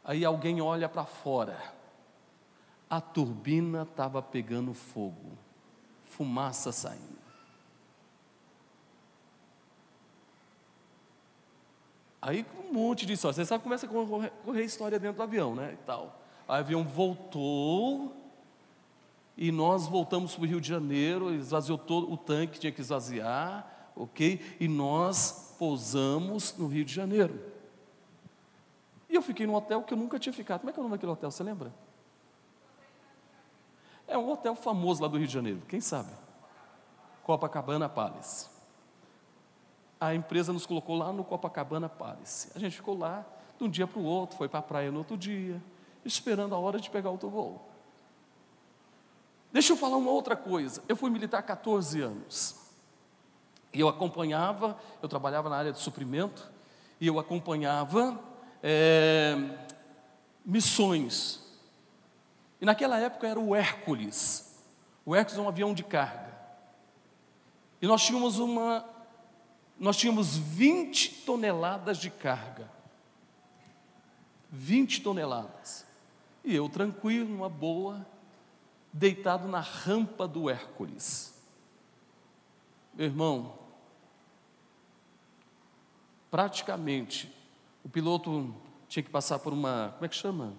[0.03, 1.57] Aí alguém olha para fora,
[2.89, 5.37] a turbina estava pegando fogo,
[6.09, 7.21] fumaça saindo.
[12.21, 13.33] Aí um monte de história.
[13.33, 15.73] Você sabe começa a correr história dentro do avião, né?
[15.73, 16.20] E tal.
[16.51, 18.13] O avião voltou
[19.37, 23.65] e nós voltamos para o Rio de Janeiro, esvaziou todo o tanque, tinha que esvaziar,
[23.95, 24.57] ok?
[24.59, 27.39] E nós pousamos no Rio de Janeiro.
[29.09, 30.59] E eu fiquei num hotel que eu nunca tinha ficado.
[30.59, 31.71] Como é que é o nome daquele hotel, você lembra?
[34.05, 36.09] É um hotel famoso lá do Rio de Janeiro, quem sabe?
[37.23, 38.51] Copacabana Palace
[40.01, 42.49] a empresa nos colocou lá no Copacabana Palace.
[42.55, 43.23] A gente ficou lá
[43.59, 45.61] de um dia para o outro, foi para a praia no outro dia,
[46.05, 47.69] esperando a hora de pegar outro voo.
[49.51, 50.81] Deixa eu falar uma outra coisa.
[50.87, 52.55] Eu fui militar 14 anos.
[53.73, 56.49] E eu acompanhava, eu trabalhava na área de suprimento,
[56.99, 58.19] e eu acompanhava
[58.61, 59.35] é,
[60.45, 61.39] missões.
[62.59, 64.55] E naquela época era o Hércules.
[65.05, 66.31] O Hércules é um avião de carga.
[67.81, 68.85] E nós tínhamos uma
[69.79, 72.69] nós tínhamos 20 toneladas de carga.
[74.51, 75.87] 20 toneladas.
[76.43, 78.05] E eu tranquilo, numa boa,
[78.91, 81.33] deitado na rampa do Hércules.
[82.93, 83.53] Meu irmão,
[86.29, 87.31] praticamente,
[87.83, 88.53] o piloto
[88.89, 90.53] tinha que passar por uma, como é que chama?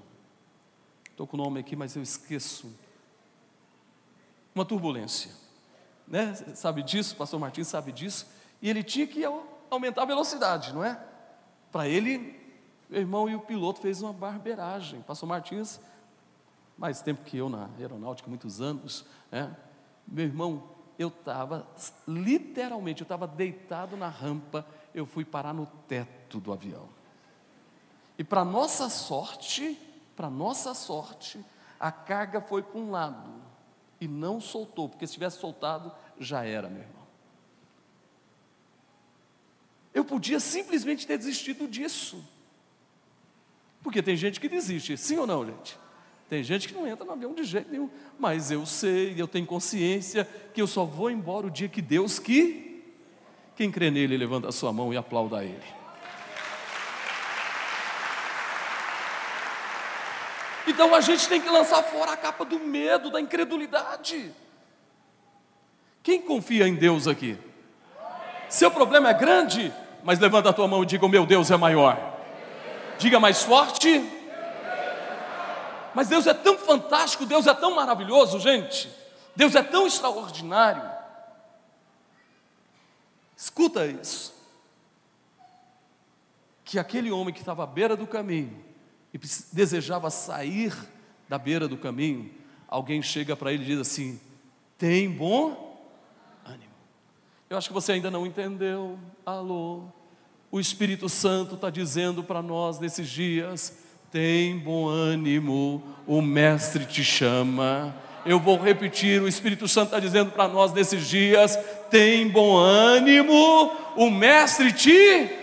[1.11, 2.73] Estou com o nome aqui, mas eu esqueço.
[4.55, 5.31] Uma turbulência.
[6.07, 6.35] Né?
[6.55, 7.15] Sabe disso?
[7.15, 8.27] O pastor Martins sabe disso
[8.61, 9.23] e ele tinha que
[9.71, 10.99] aumentar a velocidade, não é?
[11.71, 12.41] Para ele,
[12.93, 15.01] meu irmão e o piloto fez uma barbeiragem.
[15.01, 15.81] Passou Martins,
[16.77, 19.57] mais tempo que eu na aeronáutica, muitos anos, né?
[20.07, 20.63] Meu irmão,
[20.99, 21.67] eu estava,
[22.07, 26.87] literalmente, eu estava deitado na rampa, eu fui parar no teto do avião.
[28.19, 29.79] E para nossa sorte,
[30.15, 31.43] para nossa sorte,
[31.81, 33.33] a carga foi para um lado
[34.03, 35.91] e não soltou, porque se tivesse soltado,
[36.21, 37.03] já era, meu irmão.
[39.95, 42.23] Eu podia simplesmente ter desistido disso.
[43.93, 45.77] Porque tem gente que desiste, sim ou não, gente?
[46.27, 47.91] Tem gente que não entra no avião de jeito nenhum.
[48.19, 52.19] Mas eu sei, eu tenho consciência que eu só vou embora o dia que Deus
[52.19, 52.83] que.
[53.55, 55.61] Quem crê nele, levanta a sua mão e aplauda a ele.
[60.67, 64.33] Então a gente tem que lançar fora a capa do medo, da incredulidade.
[66.03, 67.37] Quem confia em Deus aqui?
[68.49, 69.71] Seu problema é grande,
[70.03, 72.12] mas levanta a tua mão e diga: O meu Deus é maior.
[72.99, 73.89] Diga mais forte.
[75.95, 78.91] Mas Deus é tão fantástico, Deus é tão maravilhoso, gente.
[79.37, 80.91] Deus é tão extraordinário.
[83.37, 84.33] Escuta isso.
[86.65, 88.65] Que aquele homem que estava à beira do caminho
[89.13, 89.19] e
[89.53, 90.75] desejava sair
[91.29, 92.33] da beira do caminho,
[92.69, 94.19] alguém chega para ele e diz assim:
[94.79, 95.73] Tem bom
[97.53, 98.99] eu acho que você ainda não entendeu.
[99.27, 99.85] Alô.
[100.53, 103.73] O Espírito Santo está dizendo para nós nesses dias:
[104.11, 107.97] tem bom ânimo, o Mestre te chama.
[108.27, 111.59] Eu vou repetir: o Espírito Santo está dizendo para nós nesses dias:
[111.91, 115.41] tem bom ânimo, o Mestre te.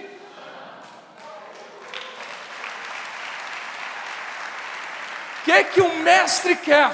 [5.41, 6.91] O que, que o Mestre quer?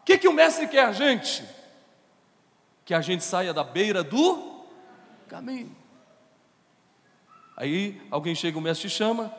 [0.00, 1.42] O que, que o Mestre quer, gente?
[2.84, 4.53] que a gente saia da beira do
[5.34, 5.74] caminho.
[7.56, 9.34] Aí alguém chega, o mestre chama,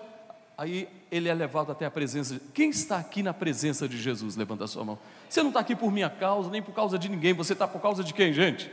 [0.58, 2.34] aí ele é levado até a presença.
[2.34, 2.40] De...
[2.54, 4.36] Quem está aqui na presença de Jesus?
[4.36, 5.00] Levanta a sua mão.
[5.30, 7.82] Você não está aqui por minha causa, nem por causa de ninguém, você está por
[7.82, 8.70] causa de quem, gente?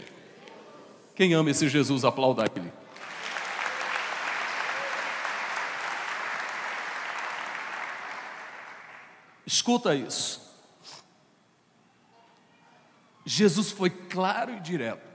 [1.14, 2.72] Quem ama esse Jesus, aplauda ele.
[9.46, 10.40] Escuta isso.
[13.24, 15.11] Jesus foi claro e direto.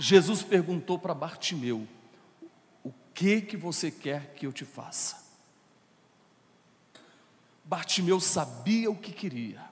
[0.00, 1.86] Jesus perguntou para Bartimeu:
[2.82, 5.22] O que que você quer que eu te faça?
[7.62, 9.62] Bartimeu sabia o que queria.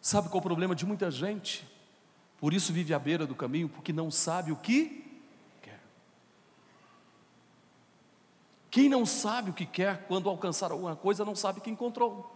[0.00, 1.68] Sabe qual é o problema de muita gente?
[2.40, 5.04] Por isso vive à beira do caminho, porque não sabe o que
[5.60, 5.80] quer.
[8.70, 12.35] Quem não sabe o que quer quando alcançar alguma coisa, não sabe que encontrou.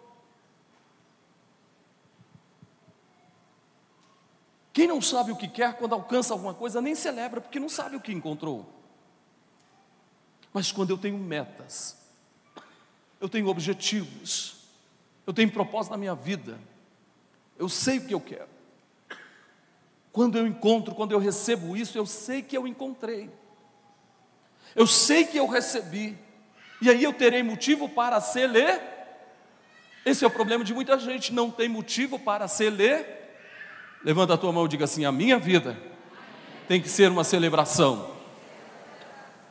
[4.72, 7.96] Quem não sabe o que quer quando alcança alguma coisa, nem celebra, porque não sabe
[7.96, 8.66] o que encontrou.
[10.52, 11.96] Mas quando eu tenho metas,
[13.20, 14.56] eu tenho objetivos,
[15.26, 16.58] eu tenho propósito na minha vida,
[17.58, 18.48] eu sei o que eu quero.
[20.12, 23.30] Quando eu encontro, quando eu recebo isso, eu sei que eu encontrei.
[24.74, 26.18] Eu sei que eu recebi.
[26.80, 28.80] E aí eu terei motivo para ser ler.
[30.04, 33.19] Esse é o problema de muita gente, não tem motivo para ser ler.
[34.02, 35.76] Levanta a tua mão e diga assim: a minha vida
[36.68, 38.14] tem que ser uma celebração.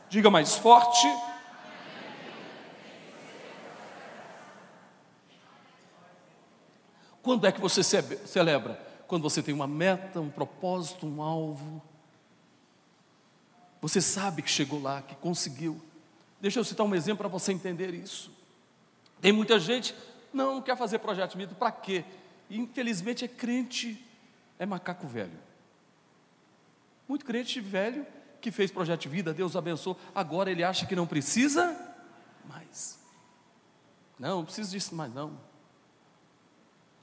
[0.08, 1.06] Diga mais forte.
[7.22, 8.90] Quando é que você celebra?
[9.10, 11.82] quando você tem uma meta, um propósito, um alvo.
[13.82, 15.82] Você sabe que chegou lá, que conseguiu.
[16.40, 18.30] Deixa eu citar um exemplo para você entender isso.
[19.20, 19.96] Tem muita gente,
[20.32, 22.04] não, não quer fazer projeto de vida, para quê?
[22.48, 24.00] Infelizmente é crente,
[24.60, 25.36] é macaco velho.
[27.08, 28.06] Muito crente velho
[28.40, 31.76] que fez projeto de vida, Deus abençoou, agora ele acha que não precisa
[32.48, 33.00] mais.
[34.16, 35.50] Não, não precisa disso mais não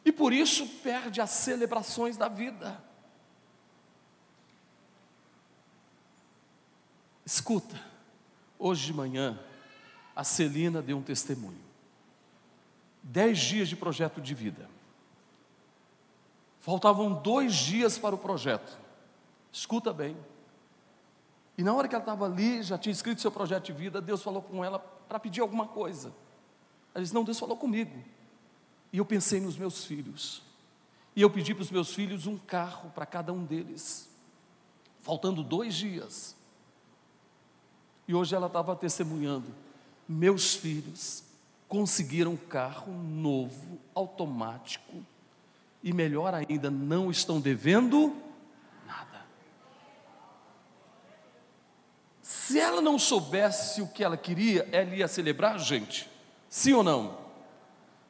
[0.08, 2.82] e por isso perde as celebrações da vida.
[7.26, 7.78] Escuta,
[8.58, 9.38] hoje de manhã,
[10.16, 11.60] a Celina deu um testemunho.
[13.03, 14.70] Dez dias de projeto de vida.
[16.68, 18.78] Faltavam dois dias para o projeto.
[19.53, 20.18] Escuta bem.
[21.57, 24.22] E na hora que ela estava ali, já tinha escrito seu projeto de vida, Deus
[24.22, 26.11] falou com ela para pedir alguma coisa.
[26.93, 27.97] Ela disse: Não, Deus falou comigo.
[28.91, 30.41] E eu pensei nos meus filhos.
[31.15, 34.09] E eu pedi para os meus filhos um carro para cada um deles.
[35.03, 36.36] Faltando dois dias.
[38.09, 39.47] E hoje ela estava testemunhando.
[40.05, 41.24] Meus filhos
[41.70, 45.01] conseguiram um carro novo, automático.
[45.88, 48.14] E melhor ainda, não estão devendo
[48.86, 49.22] nada.
[52.22, 56.10] Se ela não soubesse o que ela queria, ela ia celebrar, gente?
[56.50, 57.18] Sim ou não?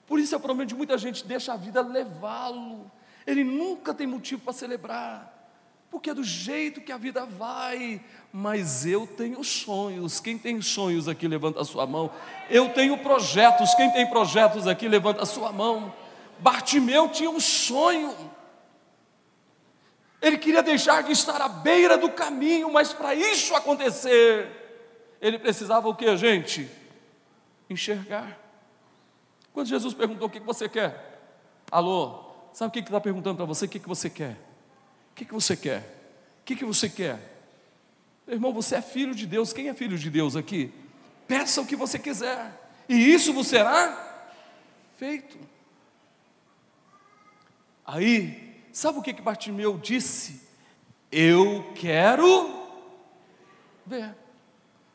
[0.07, 2.89] Por isso é o problema de muita gente, deixa a vida levá-lo.
[3.27, 5.31] Ele nunca tem motivo para celebrar,
[5.91, 8.03] porque é do jeito que a vida vai.
[8.33, 10.19] Mas eu tenho sonhos.
[10.19, 12.09] Quem tem sonhos aqui, levanta a sua mão.
[12.49, 13.75] Eu tenho projetos.
[13.75, 15.93] Quem tem projetos aqui, levanta a sua mão.
[16.39, 18.15] Bartimeu tinha um sonho.
[20.21, 24.49] Ele queria deixar de estar à beira do caminho, mas para isso acontecer,
[25.21, 26.69] ele precisava o que, gente?
[27.69, 28.37] Enxergar.
[29.53, 31.19] Quando Jesus perguntou o que você quer,
[31.71, 32.23] alô,
[32.53, 33.65] sabe o que está perguntando para você?
[33.65, 34.37] O que você quer?
[35.11, 35.79] O que você quer?
[36.41, 37.19] O que você quer?
[38.27, 39.53] Irmão, você é filho de Deus.
[39.53, 40.73] Quem é filho de Deus aqui?
[41.27, 42.51] Peça o que você quiser,
[42.87, 44.21] e isso vos será
[44.97, 45.37] feito.
[47.87, 50.45] Aí, sabe o que que Bartimeu disse?
[51.09, 52.67] Eu quero
[53.85, 54.13] ver.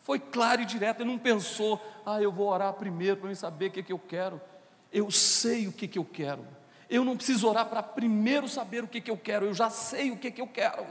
[0.03, 3.69] Foi claro e direto, ele não pensou, ah, eu vou orar primeiro para eu saber
[3.69, 4.39] o que, que eu quero.
[4.93, 6.45] Eu sei o que, que eu quero.
[6.91, 10.11] Eu não preciso orar para primeiro saber o que, que eu quero, eu já sei
[10.11, 10.85] o que, que eu quero.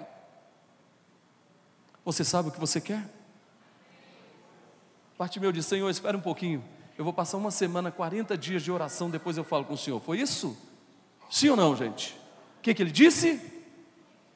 [2.03, 3.07] Você sabe o que você quer?
[5.19, 6.63] Parte meu de Senhor, espera um pouquinho.
[6.97, 9.99] Eu vou passar uma semana, 40 dias de oração, depois eu falo com o Senhor.
[9.99, 10.57] Foi isso?
[11.31, 12.13] Sim ou não, gente?
[12.59, 13.41] O que, que ele disse?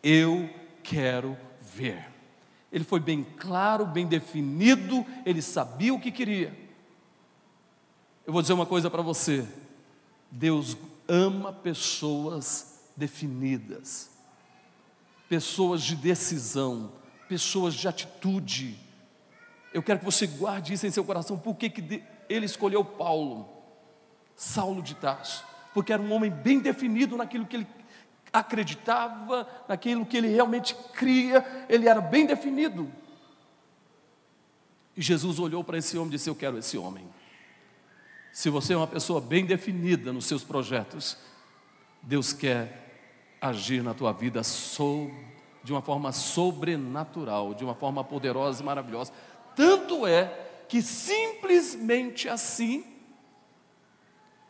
[0.01, 0.49] Eu
[0.81, 2.07] quero ver.
[2.71, 6.57] Ele foi bem claro, bem definido, ele sabia o que queria.
[8.25, 9.45] Eu vou dizer uma coisa para você:
[10.31, 14.09] Deus ama pessoas definidas,
[15.27, 16.93] pessoas de decisão,
[17.27, 18.79] pessoas de atitude.
[19.73, 21.37] Eu quero que você guarde isso em seu coração.
[21.37, 23.49] Por que, que ele escolheu Paulo,
[24.33, 25.54] Saulo de Tarso?
[25.75, 27.67] Porque era um homem bem definido naquilo que ele
[28.31, 32.89] acreditava, naquilo que ele realmente cria, ele era bem definido.
[34.95, 37.05] E Jesus olhou para esse homem e disse: Eu quero esse homem.
[38.31, 41.17] Se você é uma pessoa bem definida nos seus projetos,
[42.01, 44.41] Deus quer agir na tua vida
[45.61, 49.11] de uma forma sobrenatural, de uma forma poderosa e maravilhosa.
[49.57, 50.27] Tanto é
[50.69, 52.94] que simplesmente assim,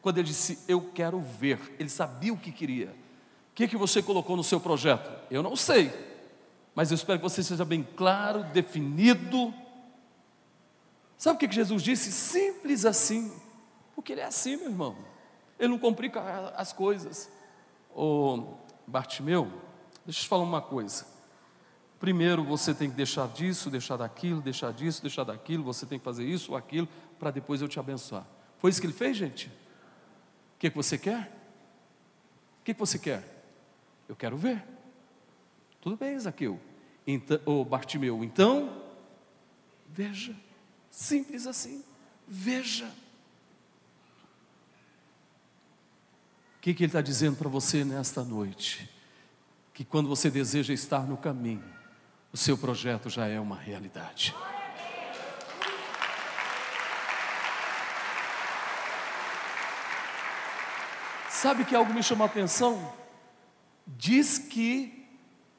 [0.05, 2.89] quando ele disse, Eu quero ver, ele sabia o que queria.
[3.51, 5.09] O que, que você colocou no seu projeto?
[5.31, 5.91] Eu não sei,
[6.75, 9.51] mas eu espero que você seja bem claro, definido.
[11.17, 12.11] Sabe o que, que Jesus disse?
[12.11, 13.33] Simples assim.
[13.95, 14.95] Porque ele é assim, meu irmão.
[15.57, 16.21] Ele não complica
[16.55, 17.27] as coisas.
[17.91, 18.43] Ô
[18.85, 19.51] Bartimeu,
[20.05, 21.03] deixa eu te falar uma coisa.
[21.99, 26.05] Primeiro você tem que deixar disso, deixar daquilo, deixar disso, deixar daquilo, você tem que
[26.05, 26.87] fazer isso ou aquilo,
[27.17, 28.23] para depois eu te abençoar.
[28.59, 29.64] Foi isso que ele fez, gente?
[30.65, 31.31] Que, que você quer?
[32.59, 33.23] O que, que você quer?
[34.09, 34.63] Eu quero ver.
[35.79, 36.59] Tudo bem, Zaqueu.
[37.05, 38.81] Então, ou Bartimeu, então,
[39.87, 40.35] veja.
[40.89, 41.83] Simples assim.
[42.27, 42.87] Veja.
[46.57, 48.89] O que, que ele está dizendo para você nesta noite?
[49.71, 51.63] Que quando você deseja estar no caminho,
[52.33, 54.33] o seu projeto já é uma realidade.
[61.35, 62.93] Sabe que algo me chamou a atenção?
[63.85, 65.05] Diz que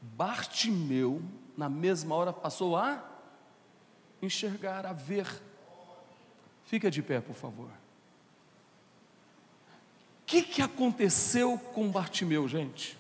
[0.01, 1.21] Bartimeu,
[1.55, 3.05] na mesma hora, passou a
[4.23, 5.27] enxergar, a ver.
[6.65, 7.69] Fica de pé, por favor.
[7.69, 7.71] O
[10.25, 12.97] que, que aconteceu com Bartimeu, gente?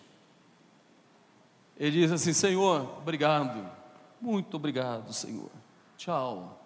[1.78, 3.66] Ele diz assim: Senhor, obrigado,
[4.20, 5.50] muito obrigado, Senhor.
[5.96, 6.62] Tchau.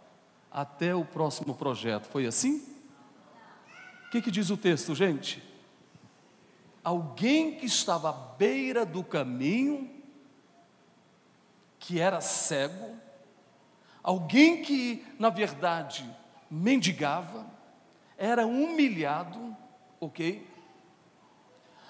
[0.50, 2.08] Até o próximo projeto.
[2.08, 2.56] Foi assim?
[4.08, 5.49] O que, que diz o texto, gente?
[6.82, 9.90] Alguém que estava à beira do caminho,
[11.78, 12.96] que era cego,
[14.02, 16.08] alguém que, na verdade,
[16.50, 17.46] mendigava,
[18.16, 19.56] era humilhado,
[20.00, 20.46] ok?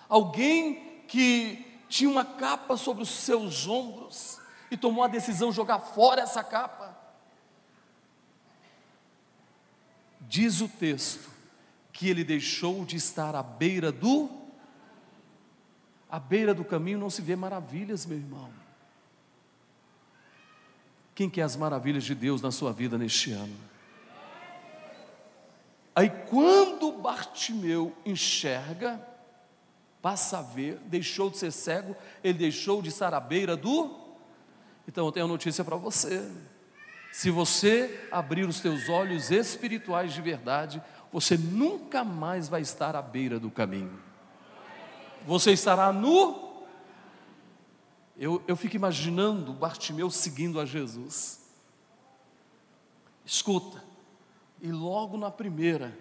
[0.09, 4.38] Alguém que tinha uma capa sobre os seus ombros
[4.70, 6.97] e tomou a decisão de jogar fora essa capa.
[10.20, 11.28] Diz o texto
[11.93, 14.39] que ele deixou de estar à beira do
[16.11, 18.50] à beira do caminho não se vê maravilhas, meu irmão.
[21.14, 23.54] Quem quer as maravilhas de Deus na sua vida neste ano?
[25.94, 29.00] Aí quando Bartimeu enxerga,
[30.00, 31.94] passa a ver, deixou de ser cego,
[32.24, 33.96] ele deixou de estar à beira do.
[34.88, 36.28] Então eu tenho uma notícia para você.
[37.12, 40.82] Se você abrir os teus olhos espirituais de verdade,
[41.12, 44.09] você nunca mais vai estar à beira do caminho
[45.26, 46.64] você estará nu.
[48.16, 51.40] Eu, eu fico imaginando Bartimeu seguindo a Jesus.
[53.24, 53.82] Escuta,
[54.60, 55.96] e logo na primeira,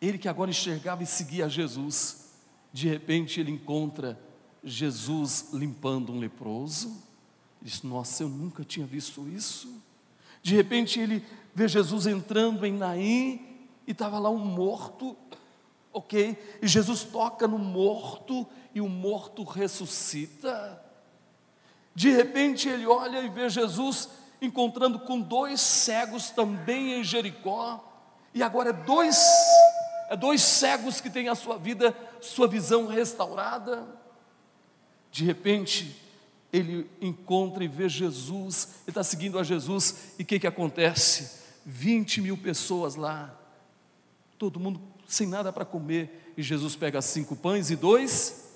[0.00, 2.30] ele que agora enxergava e seguia Jesus,
[2.72, 4.18] de repente ele encontra
[4.64, 6.88] Jesus limpando um leproso.
[7.60, 9.80] Ele diz: Nossa, eu nunca tinha visto isso.
[10.42, 11.24] De repente ele
[11.54, 13.46] vê Jesus entrando em Naim
[13.86, 15.16] e estava lá um morto
[15.92, 16.36] ok?
[16.62, 20.80] E Jesus toca no morto e o morto ressuscita.
[21.94, 24.08] De repente ele olha e vê Jesus
[24.40, 27.86] encontrando com dois cegos também em Jericó,
[28.32, 29.18] e agora é dois,
[30.08, 33.86] é dois cegos que têm a sua vida, sua visão restaurada.
[35.10, 36.00] De repente,
[36.52, 41.40] ele encontra e vê Jesus, ele está seguindo a Jesus, e o que, que acontece?
[41.66, 43.34] 20 mil pessoas lá,
[44.38, 44.80] todo mundo
[45.10, 48.54] sem nada para comer, e Jesus pega cinco pães e dois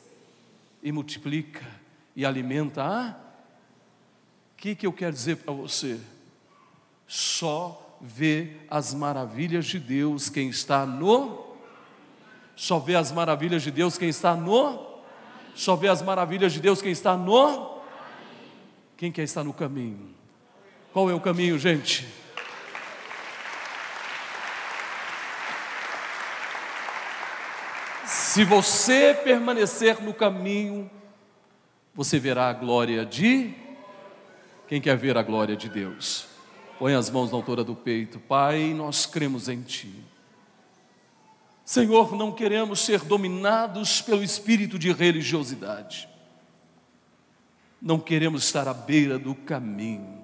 [0.80, 1.66] e multiplica
[2.14, 3.10] e alimenta a.
[3.10, 5.98] O que, que eu quero dizer para você?
[7.08, 11.56] Só vê as maravilhas de Deus quem está no.
[12.54, 15.02] Só vê as maravilhas de Deus quem está no.
[15.56, 17.80] Só vê as maravilhas de Deus quem está no.
[18.96, 20.14] Quem quer estar no caminho?
[20.92, 22.06] Qual é o caminho, gente?
[28.34, 30.90] Se você permanecer no caminho,
[31.94, 33.54] você verá a glória de.
[34.66, 36.26] Quem quer ver a glória de Deus?
[36.76, 38.18] Põe as mãos na altura do peito.
[38.18, 39.94] Pai, nós cremos em Ti.
[41.64, 46.08] Senhor, não queremos ser dominados pelo espírito de religiosidade.
[47.80, 50.18] Não queremos estar à beira do caminho.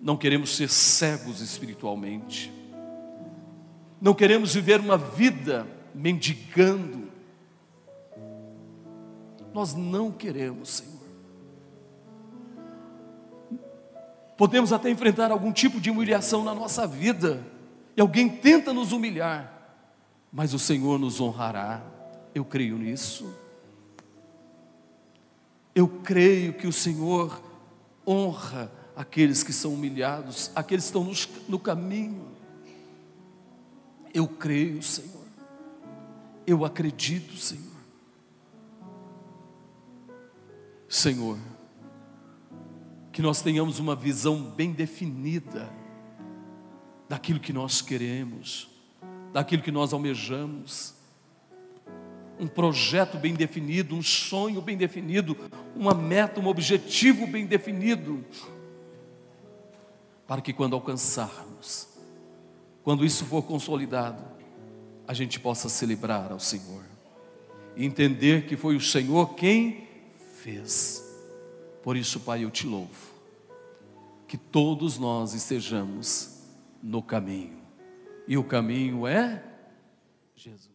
[0.00, 2.50] Não queremos ser cegos espiritualmente.
[4.00, 7.10] Não queremos viver uma vida mendigando.
[9.52, 11.02] Nós não queremos, Senhor.
[14.36, 17.44] Podemos até enfrentar algum tipo de humilhação na nossa vida,
[17.96, 19.52] e alguém tenta nos humilhar,
[20.32, 21.82] mas o Senhor nos honrará.
[22.34, 23.32] Eu creio nisso.
[25.74, 27.40] Eu creio que o Senhor
[28.06, 32.28] honra aqueles que são humilhados, aqueles que estão no caminho.
[34.12, 35.21] Eu creio, Senhor.
[36.46, 37.72] Eu acredito, Senhor.
[40.88, 41.38] Senhor,
[43.12, 45.72] que nós tenhamos uma visão bem definida
[47.08, 48.68] daquilo que nós queremos,
[49.32, 50.94] daquilo que nós almejamos.
[52.38, 55.36] um projeto bem definido, um sonho bem definido,
[55.76, 58.24] uma meta, um objetivo bem definido,
[60.26, 61.88] para que quando alcançarmos,
[62.82, 64.24] quando isso for consolidado,
[65.06, 66.84] a gente possa celebrar ao Senhor
[67.76, 69.88] e entender que foi o Senhor quem
[70.36, 71.02] fez.
[71.82, 73.12] Por isso, Pai, eu te louvo,
[74.28, 76.42] que todos nós estejamos
[76.82, 77.58] no caminho,
[78.26, 79.42] e o caminho é
[80.36, 80.71] Jesus.